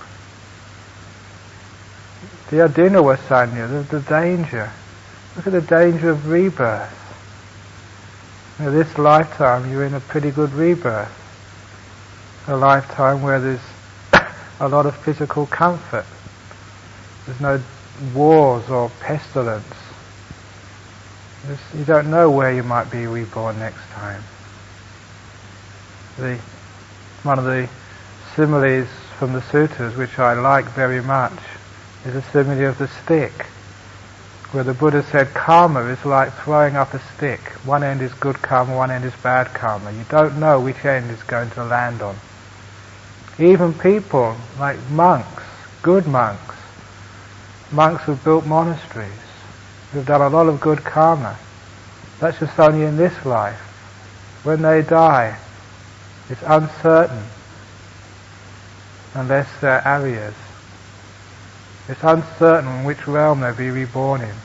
[2.49, 4.70] The adinava sanya, the, the danger
[5.36, 6.99] Look at the danger of rebirth.
[8.60, 11.10] You know, this lifetime you're in a pretty good rebirth.
[12.47, 13.62] A lifetime where there's
[14.60, 16.06] a lot of physical comfort.
[17.26, 17.64] There's no
[18.13, 19.65] wars or pestilence.
[21.75, 24.23] You don't know where you might be reborn next time.
[26.17, 26.37] The,
[27.23, 27.67] one of the
[28.35, 28.87] similes
[29.17, 31.37] from the sutras which I like very much
[32.05, 33.47] is a simile of the stick
[34.53, 37.39] where the Buddha said karma is like throwing up a stick.
[37.65, 39.91] One end is good karma, one end is bad karma.
[39.91, 42.15] You don't know which end is going to land on.
[43.39, 45.43] Even people like monks,
[45.81, 46.53] good monks,
[47.74, 49.11] monks who've built monasteries,
[49.91, 51.38] who've done a lot of good karma.
[52.19, 53.59] That's just only in this life.
[54.43, 55.38] When they die,
[56.30, 57.24] it's uncertain
[59.15, 60.36] unless they're Aryas.
[61.89, 64.36] It's uncertain which realm they'll be reborn in.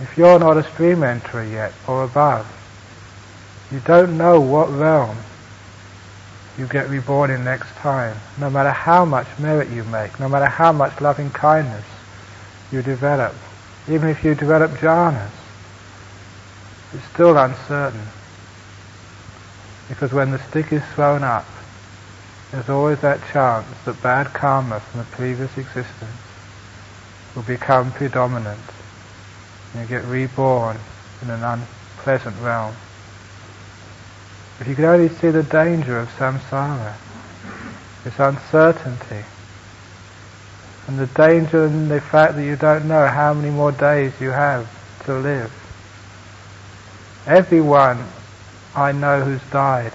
[0.00, 2.46] If you're not a stream enterer yet, or above,
[3.70, 5.18] you don't know what realm
[6.58, 10.46] you get reborn in next time, no matter how much merit you make, no matter
[10.46, 11.84] how much loving kindness
[12.72, 13.34] you develop,
[13.88, 15.30] even if you develop jhanas,
[16.94, 18.06] it's still uncertain.
[19.88, 21.46] Because when the stick is thrown up,
[22.50, 26.16] there's always that chance that bad karma from the previous existence
[27.34, 28.60] will become predominant
[29.72, 30.78] and you get reborn
[31.22, 32.74] in an unpleasant realm.
[34.60, 36.94] If you could only see the danger of samsara,
[38.04, 39.24] this uncertainty,
[40.86, 44.30] and the danger in the fact that you don't know how many more days you
[44.30, 44.68] have
[45.04, 45.52] to live.
[47.26, 48.06] Everyone
[48.74, 49.92] I know who's died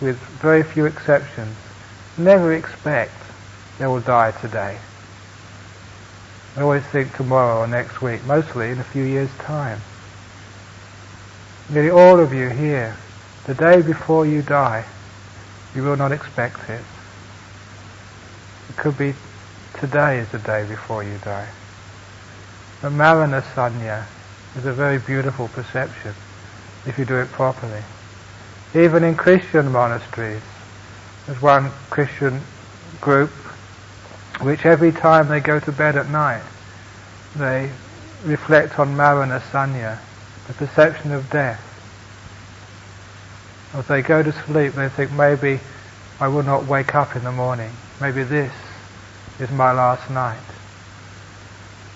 [0.00, 1.56] with very few exceptions,
[2.18, 3.14] never expect
[3.78, 4.78] they will die today.
[6.56, 9.80] I always think tomorrow or next week, mostly in a few years' time.
[11.68, 12.96] Nearly all of you here,
[13.46, 14.84] the day before you die,
[15.74, 16.80] you will not expect it.
[18.68, 19.14] It could be
[19.74, 21.48] today is the day before you die.
[22.80, 24.06] But Maranasanya
[24.56, 26.14] is a very beautiful perception
[26.86, 27.82] if you do it properly.
[28.74, 30.42] Even in Christian monasteries,
[31.26, 32.40] there's one Christian
[33.00, 33.30] group
[34.40, 36.42] which every time they go to bed at night,
[37.36, 37.70] they
[38.24, 39.98] reflect on Maranasanya,
[40.46, 41.73] the perception of death.
[43.74, 45.60] As they go to sleep, they think maybe
[46.20, 47.72] I will not wake up in the morning.
[48.00, 48.52] Maybe this
[49.40, 50.38] is my last night.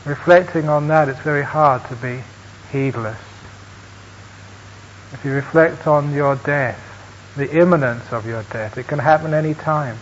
[0.04, 2.22] Reflecting on that, it's very hard to be
[2.72, 3.18] heedless.
[5.12, 6.80] If you reflect on your death,
[7.36, 9.98] the imminence of your death, it can happen any time.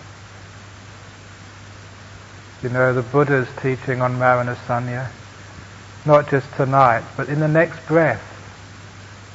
[2.62, 5.10] You know the Buddha's teaching on Maranasanya,
[6.06, 8.22] not just tonight, but in the next breath.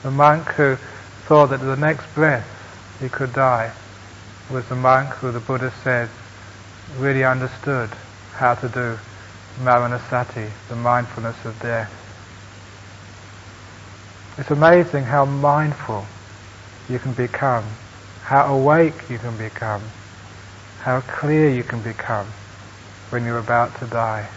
[0.02, 0.78] The monk who
[1.28, 2.48] thought that the next breath
[3.00, 3.72] he could die
[4.50, 6.10] was the monk who the Buddha said
[6.98, 7.90] really understood
[8.34, 8.98] how to do
[9.60, 11.92] Maranasati, the mindfulness of death.
[14.38, 16.06] It's amazing how mindful
[16.90, 17.66] you can become,
[18.24, 19.84] how awake you can become,
[20.80, 22.28] how clear you can become
[23.10, 24.28] when you're about to die.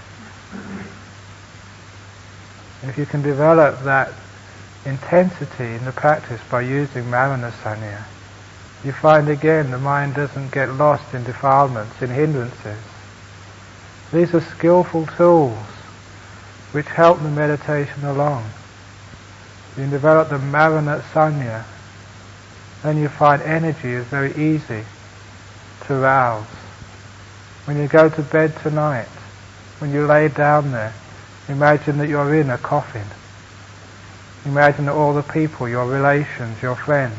[2.83, 4.13] If you can develop that
[4.85, 8.05] intensity in the practice by using Maranasanya,
[8.85, 12.79] you find again the mind doesn't get lost in defilements, in hindrances.
[14.13, 15.59] These are skillful tools
[16.73, 18.45] which help the meditation along.
[19.77, 21.65] You develop the Maranasanya,
[22.83, 24.85] then you find energy is very easy
[25.87, 26.45] to rouse.
[27.65, 29.09] When you go to bed tonight,
[29.79, 30.93] when you lay down there,
[31.49, 33.07] imagine that you're in a coffin.
[34.45, 37.17] Imagine all the people, your relations, your friends,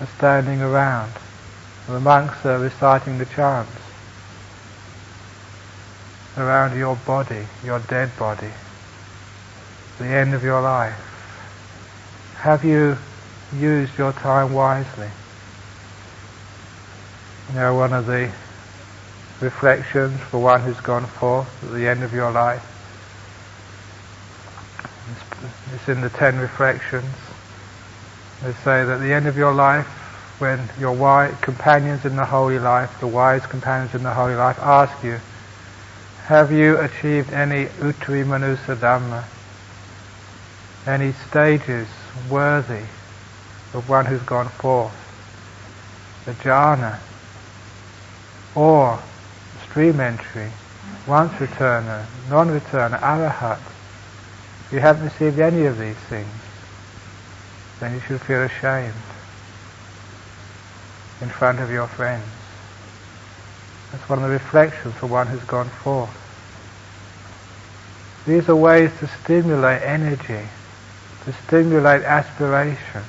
[0.00, 1.12] are standing around.
[1.88, 3.72] The monks are reciting the chants
[6.36, 8.50] around your body, your dead body,
[9.98, 10.94] the end of your life.
[12.36, 12.96] Have you
[13.56, 15.08] used your time wisely?
[17.48, 18.30] You know, one of the
[19.40, 22.77] reflections for one who's gone forth at the end of your life.
[25.74, 27.14] It's in the ten reflections.
[28.42, 29.86] They say that at the end of your life,
[30.38, 34.58] when your wise companions in the holy life, the wise companions in the holy life,
[34.60, 35.18] ask you,
[36.26, 39.24] have you achieved any uttari manussa dhamma,
[40.86, 41.88] any stages
[42.30, 42.84] worthy
[43.74, 44.92] of one who's gone forth,
[46.24, 46.98] the jhana,
[48.54, 49.00] or
[49.68, 50.50] stream entry,
[51.06, 53.60] once returner, non-returner, arahat.
[54.68, 56.28] If you haven't received any of these things,
[57.80, 58.92] then you should feel ashamed
[61.22, 62.28] in front of your friends.
[63.90, 66.14] That's one of the reflections for one who's gone forth.
[68.26, 70.46] These are ways to stimulate energy,
[71.24, 73.04] to stimulate aspiration,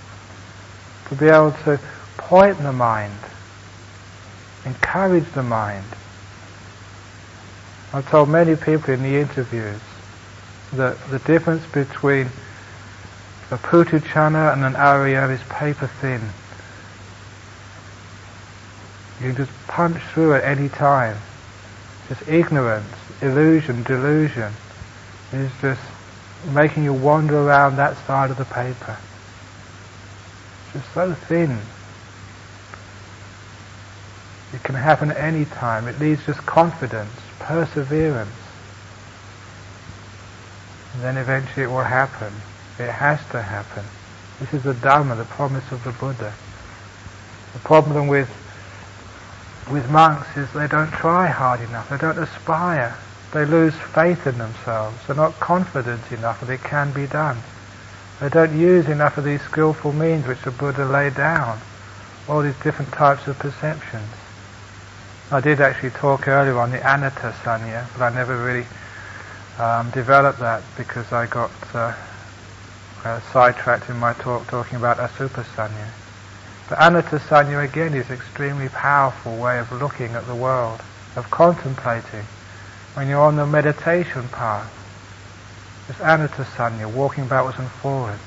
[1.09, 1.77] to be able to
[2.15, 3.19] point the mind,
[4.63, 5.83] encourage the mind.
[7.91, 9.81] I've told many people in the interviews
[10.73, 12.27] that the difference between
[13.51, 16.21] a puthujjana and an arya is paper thin.
[19.19, 21.17] You can just punch through at any time.
[22.07, 24.53] Just ignorance, illusion, delusion
[25.33, 25.81] is just
[26.53, 28.97] making you wander around that side of the paper.
[30.63, 31.59] It's just so thin.
[34.53, 35.87] It can happen at any time.
[35.87, 38.31] It needs just confidence, perseverance.
[40.97, 42.33] Then eventually it will happen.
[42.77, 43.85] It has to happen.
[44.39, 46.33] This is the Dharma, the promise of the Buddha.
[47.53, 48.29] The problem with
[49.69, 51.89] with monks is they don't try hard enough.
[51.89, 52.97] They don't aspire.
[53.33, 54.97] They lose faith in themselves.
[55.05, 57.37] They're not confident enough that it can be done.
[58.19, 61.59] They don't use enough of these skillful means which the Buddha laid down.
[62.27, 64.09] All these different types of perceptions.
[65.31, 68.65] I did actually talk earlier on the anatta sanya, but I never really
[69.59, 71.93] um, developed that because I got uh,
[73.03, 75.89] uh, sidetracked in my talk talking about asubha sanya.
[76.69, 80.81] But anatta sanya again is an extremely powerful way of looking at the world,
[81.15, 82.25] of contemplating.
[82.95, 84.71] When you're on the meditation path,
[85.89, 88.21] it's anatta sanya, walking backwards and forwards.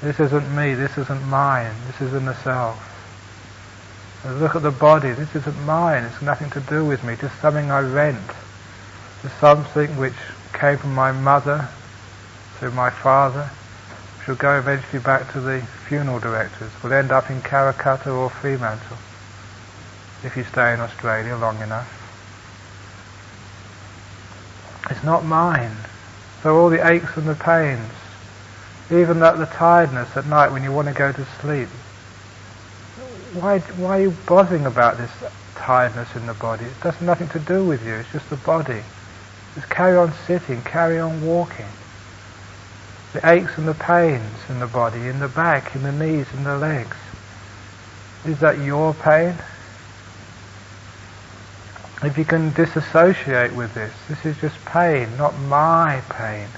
[0.00, 2.86] This isn't me, this isn't mine, this isn't the self.
[4.34, 5.12] Look at the body.
[5.12, 6.02] This isn't mine.
[6.02, 7.14] It's nothing to do with me.
[7.14, 8.30] Just something I rent.
[9.22, 10.16] Just something which
[10.56, 11.68] came from my mother
[12.60, 13.50] to my father.
[14.26, 16.72] Will go eventually back to the funeral directors.
[16.82, 18.96] Will end up in Karrakatta or Fremantle
[20.24, 21.92] if you stay in Australia long enough.
[24.90, 25.76] It's not mine.
[26.42, 27.92] So all the aches and the pains,
[28.90, 31.68] even that the tiredness at night when you want to go to sleep,
[33.32, 35.10] why, why are you bothering about this
[35.54, 36.64] tiredness in the body?
[36.64, 37.94] It has nothing to do with you.
[37.94, 38.82] It's just the body.
[39.56, 41.66] Just carry on sitting, carry on walking.
[43.14, 46.44] The aches and the pains in the body, in the back, in the knees, in
[46.44, 46.96] the legs.
[48.26, 49.34] Is that your pain?
[52.02, 56.48] If you can disassociate with this, this is just pain, not my pain.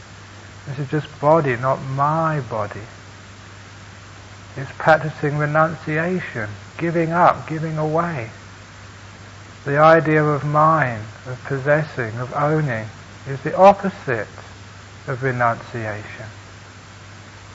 [0.66, 2.80] This is just body, not my body.
[4.57, 8.30] It's practicing renunciation giving up, giving away.
[9.65, 12.87] The idea of mine, of possessing, of owning,
[13.27, 14.29] is the opposite
[15.07, 16.27] of renunciation.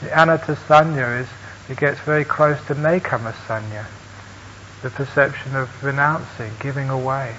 [0.00, 1.28] The anattasanya is,
[1.68, 3.86] it gets very close to nekkhammasanya,
[4.82, 7.34] the perception of renouncing, giving away.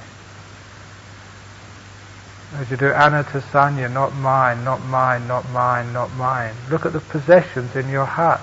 [2.55, 6.53] As you do anattasanya, not mine, not mine, not mine, not mine.
[6.70, 8.41] Look at the possessions in your heart.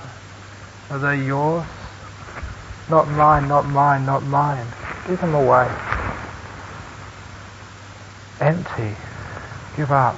[0.91, 1.67] Are they yours?
[2.89, 4.67] Not mine, not mine, not mine.
[5.07, 5.71] Give them away.
[8.41, 8.97] Empty.
[9.77, 10.17] Give up.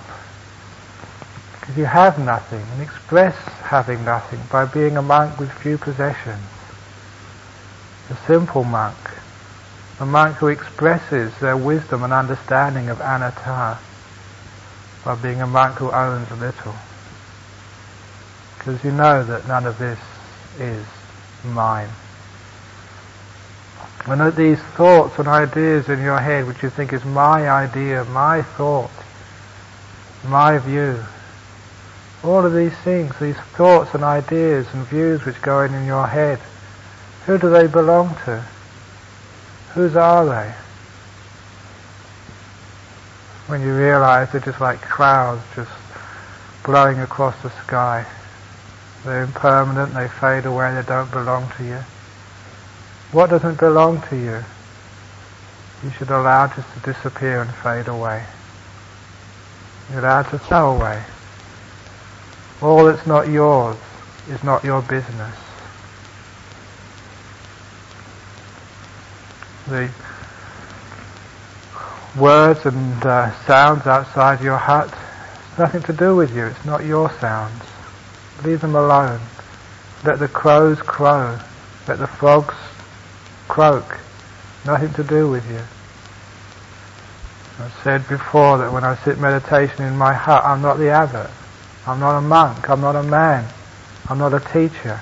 [1.61, 6.43] Because you have nothing and express having nothing by being a monk with few possessions.
[8.11, 8.97] A simple monk.
[10.01, 13.79] A monk who expresses their wisdom and understanding of anatta
[15.05, 16.75] by being a monk who owns little.
[18.59, 19.99] Because you know that none of this
[20.59, 20.85] is
[21.45, 21.91] mine.
[24.07, 28.43] When these thoughts and ideas in your head, which you think is my idea, my
[28.43, 28.91] thought,
[30.27, 31.03] my view,
[32.23, 36.07] all of these things, these thoughts and ideas and views which go in in your
[36.07, 36.39] head,
[37.25, 38.45] who do they belong to?
[39.73, 40.53] Whose are they?
[43.47, 45.71] When you realize they're just like clouds just
[46.63, 48.05] blowing across the sky.
[49.05, 51.81] They're impermanent, they fade away, they don't belong to you.
[53.15, 54.43] What doesn't belong to you,
[55.85, 58.25] you should allow just to disappear and fade away.
[59.89, 61.01] You're allowed to throw away.
[62.61, 63.77] All that's not yours
[64.29, 65.37] is not your business.
[69.69, 69.89] The
[72.19, 74.93] words and uh, sounds outside your hut,
[75.51, 76.47] it's nothing to do with you.
[76.47, 77.63] It's not your sounds.
[78.43, 79.21] Leave them alone.
[80.03, 81.39] Let the crows crow.
[81.87, 82.55] Let the frogs
[83.49, 83.99] croak.
[84.65, 85.61] Nothing to do with you.
[87.63, 91.31] I've said before that when I sit meditation in my hut, I'm not the abbot.
[91.87, 92.69] I'm not a monk.
[92.69, 93.49] I'm not a man.
[94.09, 95.01] I'm not a teacher.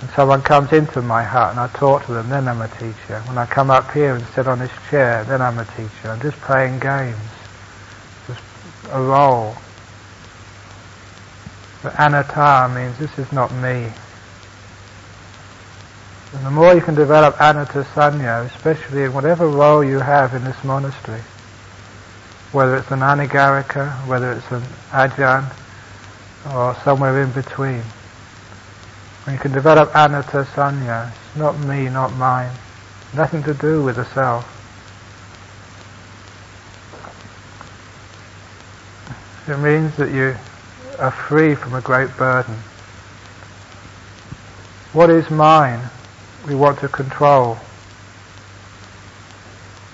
[0.00, 3.20] And someone comes into my hut and I talk to them, then I'm a teacher.
[3.26, 6.10] When I come up here and sit on this chair, then I'm a teacher.
[6.10, 7.16] I'm just playing games.
[8.26, 8.42] Just
[8.92, 9.56] a role.
[11.82, 13.90] But anatta means this is not me.
[16.32, 17.80] And the more you can develop anatta
[18.46, 21.22] especially in whatever role you have in this monastery,
[22.52, 25.52] whether it's an anagarika, whether it's an ajahn,
[26.52, 27.82] or somewhere in between,
[29.24, 32.52] when you can develop anatta sanya, it's not me, not mine,
[33.14, 34.52] nothing to do with the self.
[39.48, 40.36] It means that you
[40.98, 42.56] are free from a great burden.
[44.92, 45.80] What is mine?
[46.46, 47.58] We want to control.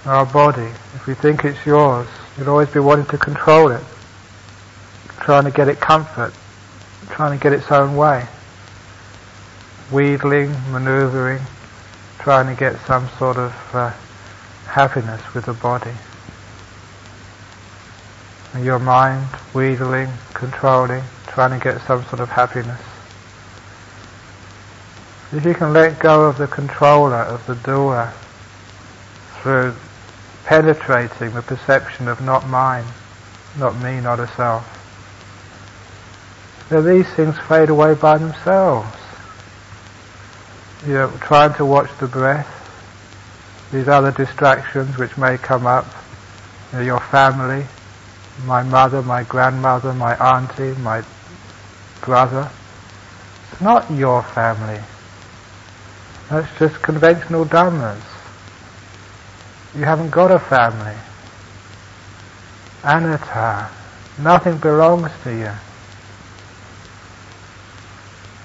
[0.04, 3.84] Our body, if we think it's yours, you'll always be wanting to control it,
[5.20, 6.34] trying to get it comfort,
[7.10, 8.26] trying to get its own way
[9.92, 11.40] wheedling, maneuvering,
[12.18, 13.90] trying to get some sort of uh,
[14.66, 15.92] happiness with the body.
[18.54, 22.80] And your mind wheedling, controlling, trying to get some sort of happiness.
[25.32, 28.12] If you can let go of the controller, of the doer,
[29.40, 29.74] through
[30.44, 32.84] penetrating the perception of not mine,
[33.58, 34.68] not me, not a self,
[36.68, 38.96] then these things fade away by themselves
[40.86, 42.48] you know, trying to watch the breath,
[43.72, 45.86] these other distractions which may come up,
[46.72, 47.64] you know, your family,
[48.44, 51.02] my mother, my grandmother, my auntie, my
[52.00, 52.50] brother.
[53.52, 54.80] It's not your family.
[56.32, 58.00] That's just conventional dhammas.
[59.74, 60.96] You haven't got a family.
[62.82, 63.68] Anatta.
[64.18, 65.50] Nothing belongs to you.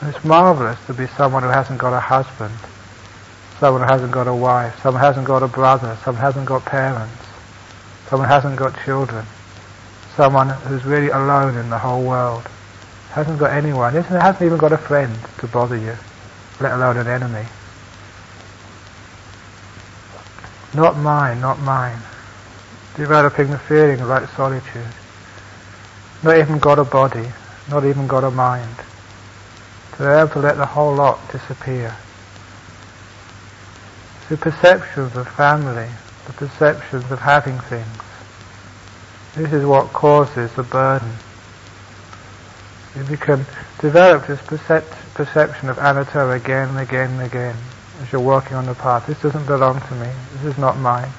[0.01, 2.53] It's marvelous to be someone who hasn't got a husband,
[3.57, 6.45] someone who hasn't got a wife, someone who hasn't got a brother, someone who hasn't
[6.45, 7.23] got parents,
[8.09, 9.25] someone who hasn't got children,
[10.13, 12.43] someone who's really alone in the whole world,
[13.11, 15.95] hasn't got anyone, hasn't even got a friend to bother you,
[16.59, 17.47] let alone an enemy.
[20.73, 21.99] Not mine, not mine.
[22.95, 24.93] Developing the feeling of that solitude.
[26.23, 27.31] Not even got a body,
[27.69, 28.75] not even got a mind
[29.97, 31.95] to be able to let the whole lot disappear.
[34.29, 35.89] The perceptions of family,
[36.25, 37.87] the perceptions of having things,
[39.35, 41.13] this is what causes the burden.
[42.95, 43.45] If you can
[43.79, 47.55] develop this percept- perception of anatta again and again and again
[48.01, 51.09] as you're walking on the path, this doesn't belong to me, this is not mine.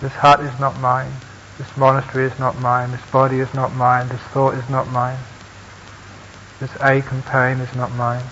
[0.00, 1.12] This hut is not mine,
[1.58, 5.18] this monastery is not mine, this body is not mine, this thought is not mine.
[6.60, 8.24] This ache and pain is not mine.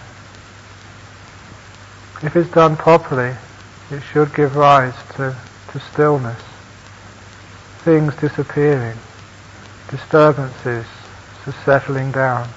[2.22, 3.34] If it's done properly,
[3.90, 5.36] it should give rise to,
[5.72, 6.40] to stillness,
[7.82, 8.96] things disappearing,
[9.90, 10.86] disturbances
[11.64, 12.48] settling down.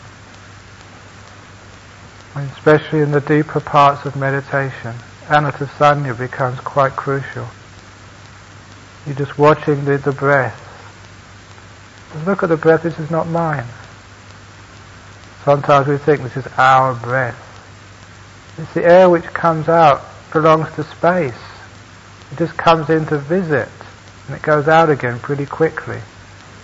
[2.36, 4.96] Especially in the deeper parts of meditation,
[5.28, 7.48] anattasanya becomes quite crucial.
[9.06, 10.60] You're just watching the, the breath.
[12.26, 13.66] Look at the breath, this is not mine.
[15.44, 17.40] Sometimes we think this is our breath.
[18.58, 21.34] It's the air which comes out belongs to space.
[22.32, 23.70] It just comes in to visit
[24.28, 26.00] and it goes out again pretty quickly.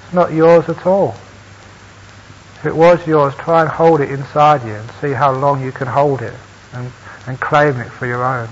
[0.05, 1.15] It's not yours at all.
[2.59, 5.71] If it was yours, try and hold it inside you and see how long you
[5.71, 6.33] can hold it
[6.73, 6.91] and,
[7.25, 8.49] and claim it for your own.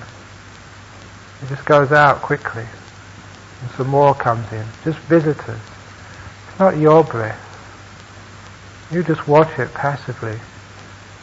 [1.43, 2.63] It just goes out quickly
[3.61, 4.65] and some more comes in.
[4.85, 5.59] Just visitors.
[6.47, 7.43] It's not your breath.
[8.93, 10.39] You just watch it passively.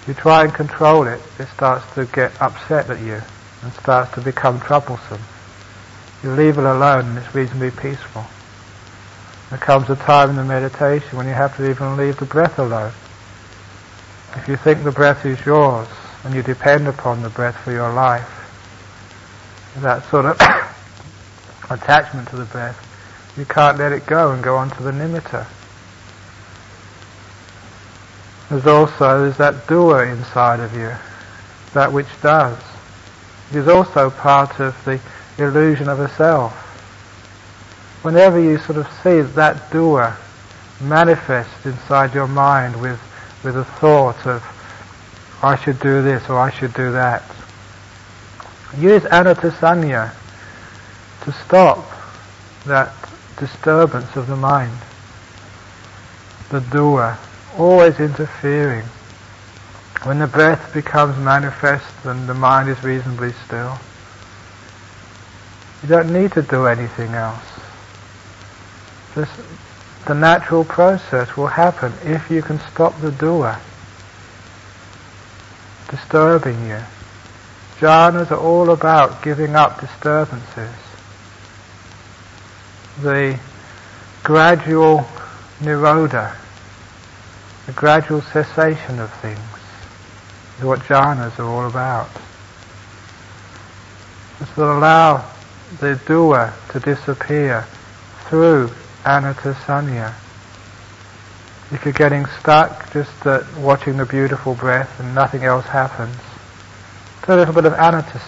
[0.06, 3.22] You try and control it, it starts to get upset at you
[3.62, 5.22] and starts to become troublesome.
[6.22, 8.26] You leave it alone and it's reasonably peaceful.
[9.54, 12.58] There comes a time in the meditation when you have to even leave the breath
[12.58, 12.90] alone.
[14.34, 15.86] If you think the breath is yours
[16.24, 18.28] and you depend upon the breath for your life,
[19.76, 20.40] that sort of
[21.70, 22.76] attachment to the breath,
[23.38, 25.46] you can't let it go and go on to the nimitta.
[28.50, 30.92] There's also there's that doer inside of you,
[31.74, 32.58] that which does.
[33.52, 34.98] It is also part of the
[35.38, 36.63] illusion of a self.
[38.04, 40.14] Whenever you sort of see that doer
[40.78, 43.00] manifest inside your mind with,
[43.42, 44.44] with a thought of,
[45.42, 47.22] I should do this or I should do that,
[48.76, 50.12] use anattasanya
[51.22, 51.82] to stop
[52.66, 52.92] that
[53.38, 54.78] disturbance of the mind.
[56.50, 57.16] the doer,
[57.56, 58.84] always interfering.
[60.02, 63.78] When the breath becomes manifest and the mind is reasonably still,
[65.82, 67.53] you don't need to do anything else.
[69.14, 69.32] Just
[70.06, 73.58] the natural process will happen if you can stop the doer
[75.88, 76.80] disturbing you.
[77.78, 80.74] Jhanas are all about giving up disturbances.
[83.02, 83.38] The
[84.22, 85.06] gradual
[85.60, 86.34] nirodha,
[87.66, 89.38] the gradual cessation of things,
[90.58, 92.08] is what jhanas are all about.
[94.38, 95.30] This will allow
[95.80, 97.66] the doer to disappear
[98.28, 98.70] through
[99.04, 100.14] anatta
[101.70, 106.16] If you're getting stuck just at watching the beautiful breath and nothing else happens,
[107.22, 108.18] put a little bit of anatta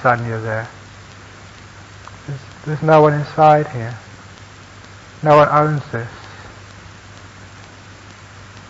[0.40, 0.68] there.
[2.26, 3.96] There's, there's no one inside here.
[5.22, 6.10] No one owns this.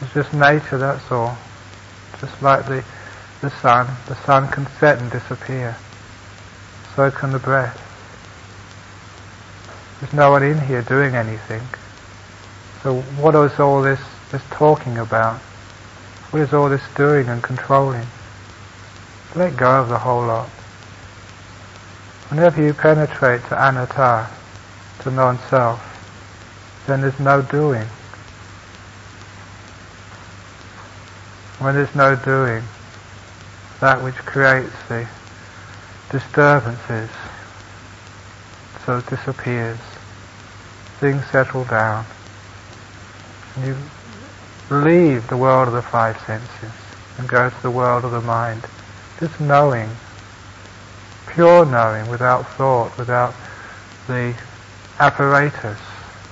[0.01, 1.37] It's just nature, that's all.
[2.21, 2.85] Just like the,
[3.41, 3.87] the sun.
[4.07, 5.77] The sun can set and disappear.
[6.95, 7.83] So can the breath.
[10.01, 11.63] There's no one in here doing anything.
[12.87, 13.99] So what is all this,
[14.30, 15.41] this talking about?
[16.30, 18.07] What is all this doing and controlling?
[19.34, 20.47] Let go of the whole lot.
[22.28, 24.28] Whenever you penetrate to anatta,
[25.01, 25.82] to non-self,
[26.87, 27.89] then there's no doing.
[31.59, 32.62] When there's no doing,
[33.80, 35.09] that which creates the
[36.12, 37.11] disturbances
[38.84, 39.80] so disappears.
[41.01, 42.07] Things settle down.
[43.63, 43.77] You
[44.71, 46.73] leave the world of the five senses
[47.19, 48.67] and go to the world of the mind.
[49.19, 49.89] Just knowing,
[51.27, 53.35] pure knowing, without thought, without
[54.07, 54.35] the
[54.99, 55.79] apparatus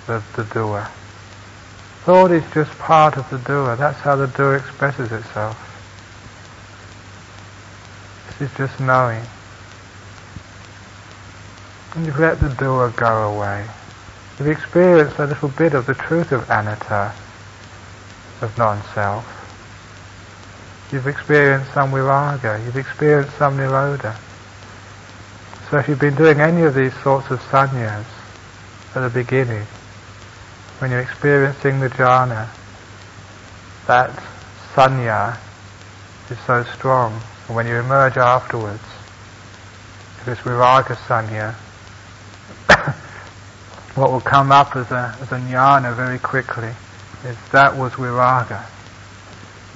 [0.09, 0.87] of the doer.
[2.05, 3.77] Thought is just part of the doer.
[3.77, 5.59] That's how the doer expresses itself.
[8.39, 9.23] This is just knowing.
[11.95, 13.67] And you let the doer go away.
[14.39, 17.13] You've experienced a little bit of the truth of anatta,
[18.41, 19.25] of non-self.
[20.93, 24.17] You've experienced some viraga, you've experienced some nirodha.
[25.71, 28.07] So if you've been doing any of these sorts of sanyas
[28.95, 29.67] at the beginning,
[30.79, 32.49] when you're experiencing the jhana,
[33.87, 34.11] that
[34.75, 35.39] sanya
[36.31, 37.21] is so strong.
[37.47, 38.83] And when you emerge afterwards,
[40.25, 41.55] this viraga sanya,
[43.95, 46.73] what will come up as a, as a jnana very quickly
[47.25, 48.65] is that was viraga.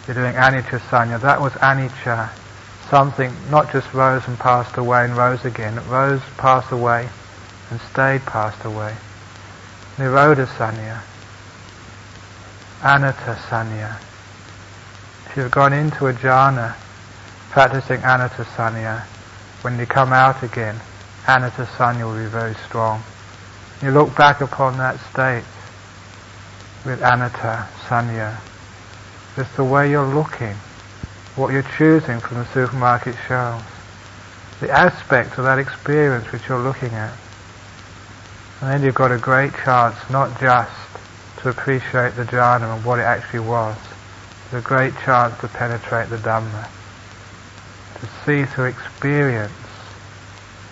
[0.06, 1.20] You're doing anicca sanya.
[1.20, 2.30] That was anicca.
[2.90, 5.78] Something not just rose and passed away and rose again.
[5.78, 7.08] It rose, passed away,
[7.70, 8.94] and stayed, passed away.
[9.96, 11.00] Nirodha sanya.
[12.82, 13.98] Anatta sanya.
[15.26, 16.74] If you've gone into a jhana
[17.50, 19.02] practicing anatta sanya,
[19.62, 20.76] when you come out again,
[21.26, 23.02] anatta sanya will be very strong.
[23.82, 25.44] You look back upon that state
[26.84, 28.38] with anatta, sanya.
[29.36, 30.54] It's the way you're looking,
[31.36, 33.64] what you're choosing from the supermarket shelves,
[34.60, 37.16] the aspect of that experience which you're looking at.
[38.60, 40.72] And then you've got a great chance not just
[41.38, 43.76] to appreciate the jhana and what it actually was,
[44.50, 46.68] but a great chance to penetrate the Dhamma,
[48.00, 49.52] to see through experience,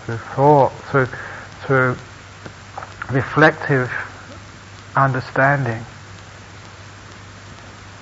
[0.05, 1.07] through thought, through,
[1.63, 1.97] through
[3.11, 3.91] reflective
[4.97, 5.85] understanding.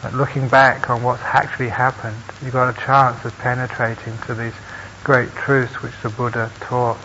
[0.02, 4.54] But looking back on what's actually happened, you've got a chance of penetrating to these
[5.02, 7.00] great truths which the Buddha taught.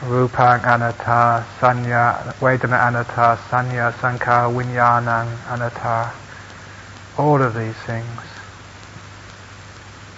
[0.00, 6.12] Rupang anatta, sanya, Vedana anatta, sanya, sankhara, vinyanang anatta.
[7.18, 8.20] All of these things.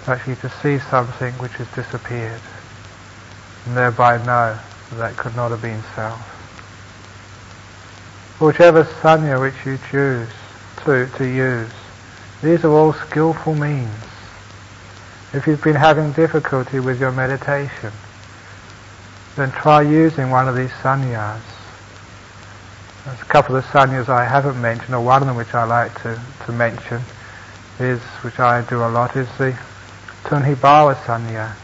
[0.06, 2.40] Actually to see something which has disappeared
[3.66, 4.58] and thereby know
[4.90, 6.37] that, that could not have been self
[8.40, 10.28] whichever sanya which you choose
[10.84, 11.70] to, to use.
[12.42, 13.90] These are all skillful means.
[15.32, 17.92] If you've been having difficulty with your meditation,
[19.36, 21.40] then try using one of these sanyas.
[23.04, 25.94] There's a couple of sanyas I haven't mentioned, or one of them which I like
[26.02, 27.02] to, to mention
[27.80, 29.58] is, which I do a lot, is the
[30.24, 31.54] tunhibhava sanya.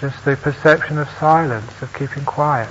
[0.00, 2.70] Just the perception of silence, of keeping quiet.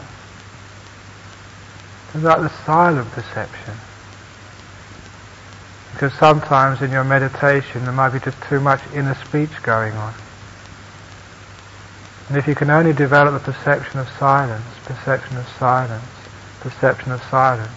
[2.15, 3.73] Like the silent perception.
[5.93, 10.13] Because sometimes in your meditation there might be just too much inner speech going on.
[12.29, 16.05] And if you can only develop the perception of silence, perception of silence,
[16.61, 17.71] perception of silence,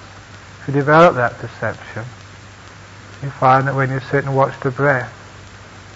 [0.60, 2.04] if you develop that perception,
[3.22, 5.12] you find that when you sit and watch the breath,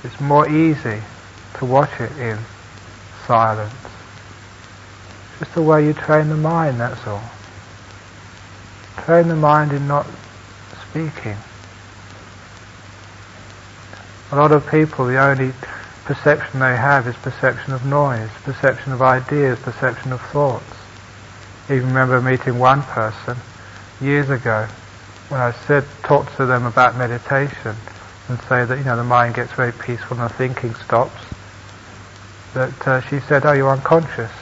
[0.03, 1.03] it's more easy
[1.55, 2.39] to watch it in
[3.27, 3.75] silence.
[5.39, 7.23] Just the way you train the mind, that's all.
[9.05, 10.07] Train the mind in not
[10.89, 11.37] speaking.
[14.33, 15.53] A lot of people, the only
[16.05, 20.75] perception they have is perception of noise, perception of ideas, perception of thoughts.
[21.69, 23.37] I even remember meeting one person
[24.01, 24.67] years ago
[25.31, 27.77] when I said, talked to them about meditation
[28.29, 31.23] and say that, you know, the mind gets very peaceful and the thinking stops,
[32.55, 34.33] that uh, she said, oh, you're unconscious.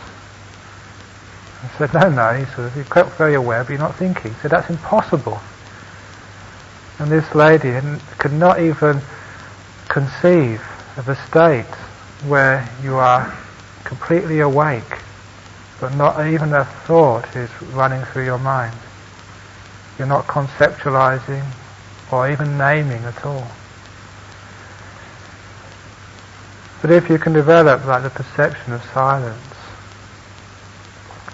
[1.63, 2.33] I said, no, no.
[2.35, 4.33] He said, you're very aware, but you're not thinking.
[4.33, 5.41] He said, that's impossible.
[6.99, 7.79] And this lady
[8.19, 9.01] could not even
[9.89, 10.63] conceive
[10.97, 11.75] of a state
[12.27, 13.37] where you are
[13.85, 14.99] completely awake,
[15.81, 18.77] but not even a thought is running through your mind.
[19.99, 21.45] You're not conceptualizing
[22.13, 23.47] or even naming at all.
[26.81, 29.43] But if you can develop like the perception of silence,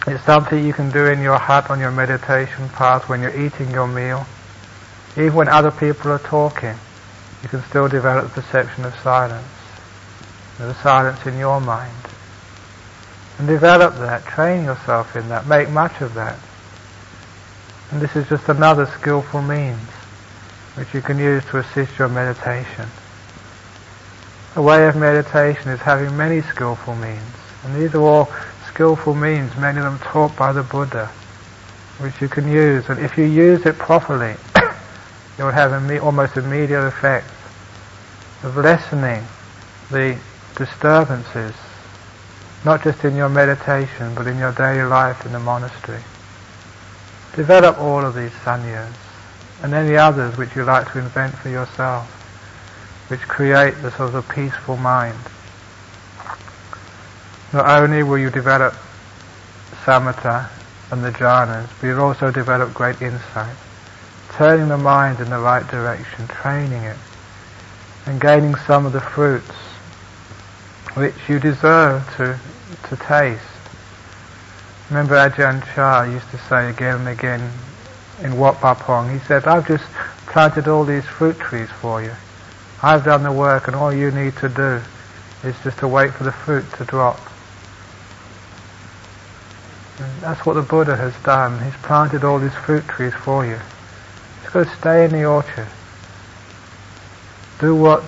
[0.07, 3.71] it's something you can do in your hut on your meditation path when you're eating
[3.71, 4.27] your meal.
[5.17, 6.75] Even when other people are talking,
[7.43, 9.47] you can still develop the perception of silence.
[10.59, 11.97] The silence in your mind.
[13.39, 16.39] And develop that, train yourself in that, make much of that.
[17.91, 19.89] And this is just another skillful means
[20.75, 22.89] which you can use to assist your meditation.
[24.57, 27.23] A way of meditation is having many skillful means.
[27.65, 28.33] And these are all
[28.75, 31.07] skillful means, many of them taught by the Buddha,
[32.01, 32.89] which you can use.
[32.89, 37.31] And if you use it properly, it will have an almost immediate effect
[38.43, 39.25] of lessening
[39.93, 40.19] the
[40.57, 41.55] disturbances,
[42.65, 46.03] not just in your meditation, but in your daily life in the monastery.
[47.37, 48.93] Develop all of these sanyas,
[49.63, 52.11] and any others which you like to invent for yourself,
[53.09, 55.19] which create the sort of peaceful mind.
[57.55, 58.75] Not only will you develop
[59.85, 60.51] samatha
[60.91, 63.55] and the jhanas, but you'll also develop great insight.
[64.33, 66.97] Turning the mind in the right direction, training it,
[68.07, 69.55] and gaining some of the fruits
[70.95, 72.37] which you deserve to,
[72.89, 73.41] to taste.
[74.91, 77.53] Remember Ajahn Chah used to say again and again
[78.21, 79.85] in Wat Pah Pong, he said, I've just
[80.27, 82.15] planted all these fruit trees for you.
[82.83, 84.81] I've done the work and all you need to do
[85.49, 87.21] is just to wait for the fruit to drop.
[89.99, 91.63] And that's what the Buddha has done.
[91.65, 93.59] He's planted all these fruit trees for you.
[94.43, 95.69] Just got to stay in the orchard.
[97.61, 98.03] Do what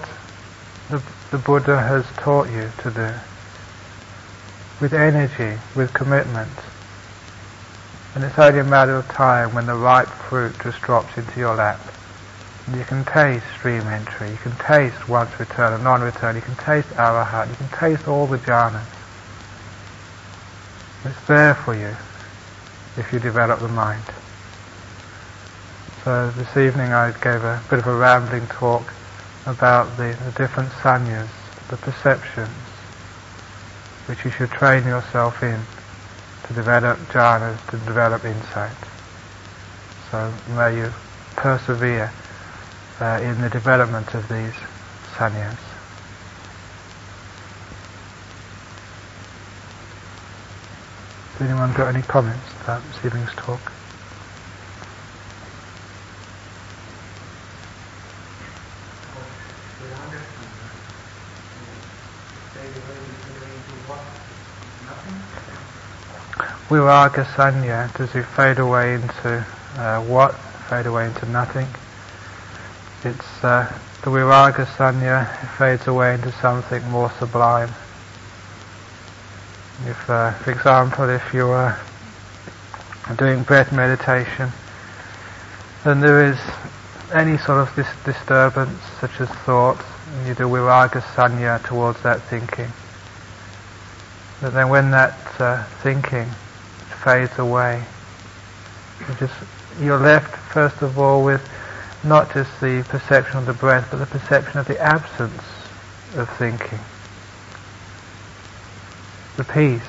[0.91, 3.14] the, the Buddha has taught you to do.
[4.80, 6.51] With energy, with commitment.
[8.16, 11.55] And it's only a matter of time when the ripe fruit just drops into your
[11.55, 11.80] lap.
[12.66, 16.57] And you can taste stream entry, you can taste once return and non-return, you can
[16.57, 18.96] taste arahat, you can taste all the jhanas.
[21.07, 21.95] It's there for you
[22.97, 24.03] if you develop the mind.
[26.03, 28.93] So this evening I gave a bit of a rambling talk
[29.47, 31.29] about the, the different sanyas,
[31.69, 32.49] the perceptions,
[34.07, 35.61] which you should train yourself in
[36.49, 38.77] to develop jhanas, to develop insight.
[40.11, 40.93] So may you
[41.37, 42.11] persevere
[43.01, 44.55] uh, in the development of these
[45.15, 45.66] sanyas.
[51.37, 53.61] Has anyone got any comments about this evening's talk?
[66.70, 69.45] Viraga Sanya, does it fade away into
[69.76, 70.34] uh, what?
[70.70, 71.68] Fade away into nothing.
[73.05, 73.70] It's uh,
[74.01, 75.26] the Viraga Sanya
[75.59, 77.68] fades away into something more sublime.
[79.85, 81.79] If, uh, for example, if you are
[83.18, 84.51] doing breath meditation,
[85.85, 86.39] and there is
[87.12, 92.22] any sort of dis- disturbance, such as thoughts, and you do viraga sanya towards that
[92.22, 92.70] thinking,
[94.41, 96.27] but then when that uh, thinking
[97.05, 97.85] fades away,
[99.01, 99.35] you just
[99.79, 101.47] you're left first of all with
[102.03, 105.43] not just the perception of the breath, but the perception of the absence
[106.16, 106.79] of thinking
[109.37, 109.82] the peace.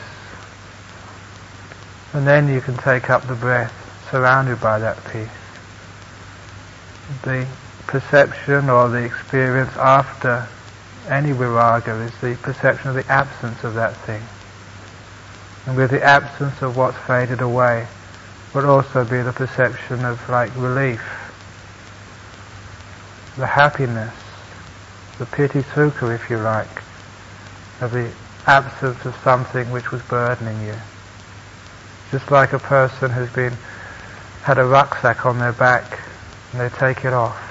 [2.13, 3.73] And then you can take up the breath
[4.11, 5.29] surrounded by that peace.
[7.23, 7.47] The
[7.87, 10.47] perception or the experience after
[11.09, 14.21] any viraga is the perception of the absence of that thing.
[15.65, 17.87] And with the absence of what's faded away
[18.53, 21.01] would also be the perception of like relief.
[23.37, 24.13] the happiness,
[25.19, 26.81] the piti sukha, if you like,
[27.81, 28.11] of the
[28.47, 30.75] absence of something which was burdening you.
[32.11, 33.53] Just like a person who's been
[34.43, 35.99] had a rucksack on their back
[36.51, 37.43] and they take it off.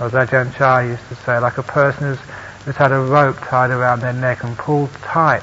[0.00, 2.18] As Ajahn Chah used to say, like a person who's,
[2.64, 5.42] who's had a rope tied around their neck and pulled tight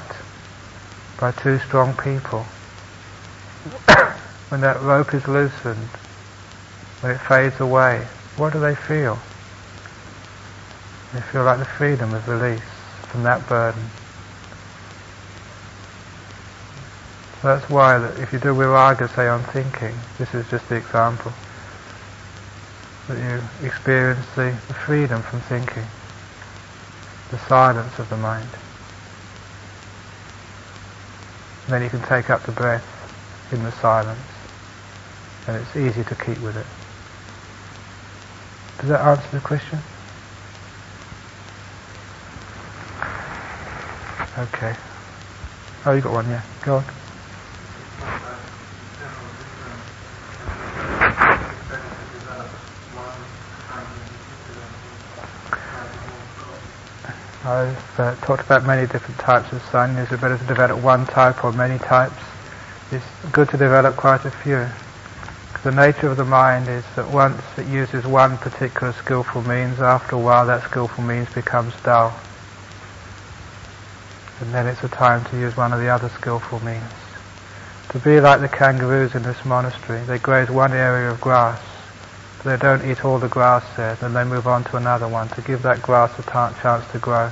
[1.18, 2.40] by two strong people.
[4.50, 5.88] when that rope is loosened,
[7.00, 8.06] when it fades away,
[8.36, 9.18] what do they feel?
[11.14, 12.60] They feel like the freedom of release
[13.08, 13.82] from that burden.
[17.29, 20.76] So that's why that if you do viraga, say on thinking, this is just the
[20.76, 21.32] example,
[23.08, 25.84] that you experience the, the freedom from thinking,
[27.30, 28.48] the silence of the mind.
[31.64, 32.84] And then you can take up the breath
[33.52, 34.20] in the silence,
[35.46, 36.66] and it's easy to keep with it.
[38.80, 39.78] Does that answer the question?
[44.38, 44.76] Okay.
[45.86, 46.42] Oh, you got one, yeah.
[46.62, 46.84] Go on.
[57.42, 60.04] I've uh, talked about many different types of sanya.
[60.04, 62.22] Is it better to develop one type or many types?
[62.90, 64.66] It's good to develop quite a few.
[65.62, 70.16] The nature of the mind is that once it uses one particular skillful means, after
[70.16, 72.18] a while that skillful means becomes dull
[74.40, 76.99] and then it's a time to use one of the other skillful means.
[77.90, 81.60] To be like the kangaroos in this monastery, they graze one area of grass,
[82.38, 85.28] but they don't eat all the grass there, then they move on to another one
[85.30, 87.30] to give that grass a t- chance to grow.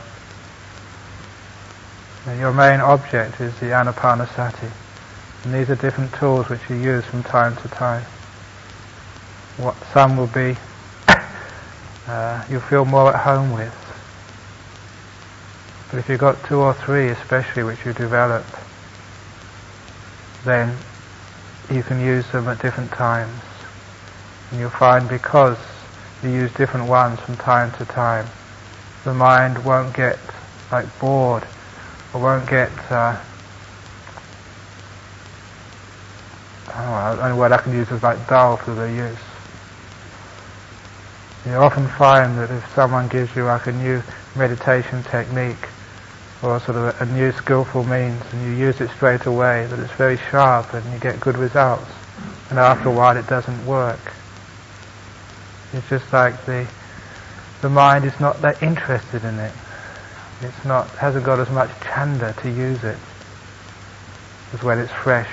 [2.27, 4.71] And your main object is the anapanasati,
[5.45, 8.05] and these are different tools which you use from time to time.
[9.59, 10.57] What some will be,
[12.09, 13.75] uh, you feel more at home with
[15.91, 18.45] but if you've got two or three especially which you develop,
[20.49, 20.77] then
[21.71, 23.43] you can use them at different times.
[24.51, 25.59] And you'll find because
[26.23, 28.27] you use different ones from time to time,
[29.05, 30.19] the mind won't get
[30.73, 31.45] like bored
[32.13, 33.21] or won't get uh,
[36.67, 39.19] the only word I can use is like dull for the use.
[41.47, 44.03] You often find that if someone gives you like a new
[44.37, 45.69] meditation technique,
[46.43, 49.79] or sort of a, a new skillful means and you use it straight away, that
[49.79, 51.91] it's very sharp and you get good results.
[52.51, 54.13] And after a while it doesn't work.
[55.73, 56.67] It's just like the
[57.61, 59.53] the mind is not that interested in it.
[60.43, 62.97] It's not hasn't got as much chanda to use it
[64.53, 65.31] as when it's fresh.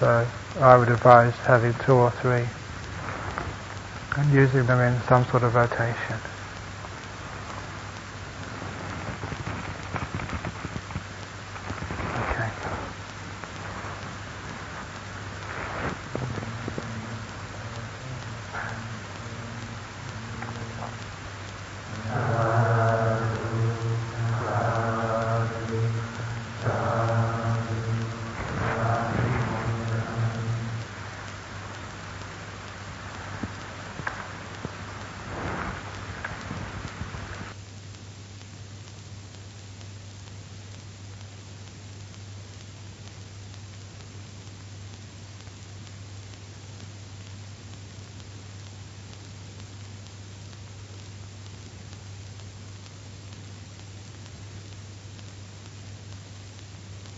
[0.00, 0.26] So
[0.60, 2.46] I would advise having two or three
[4.16, 6.16] and using them in some sort of rotation.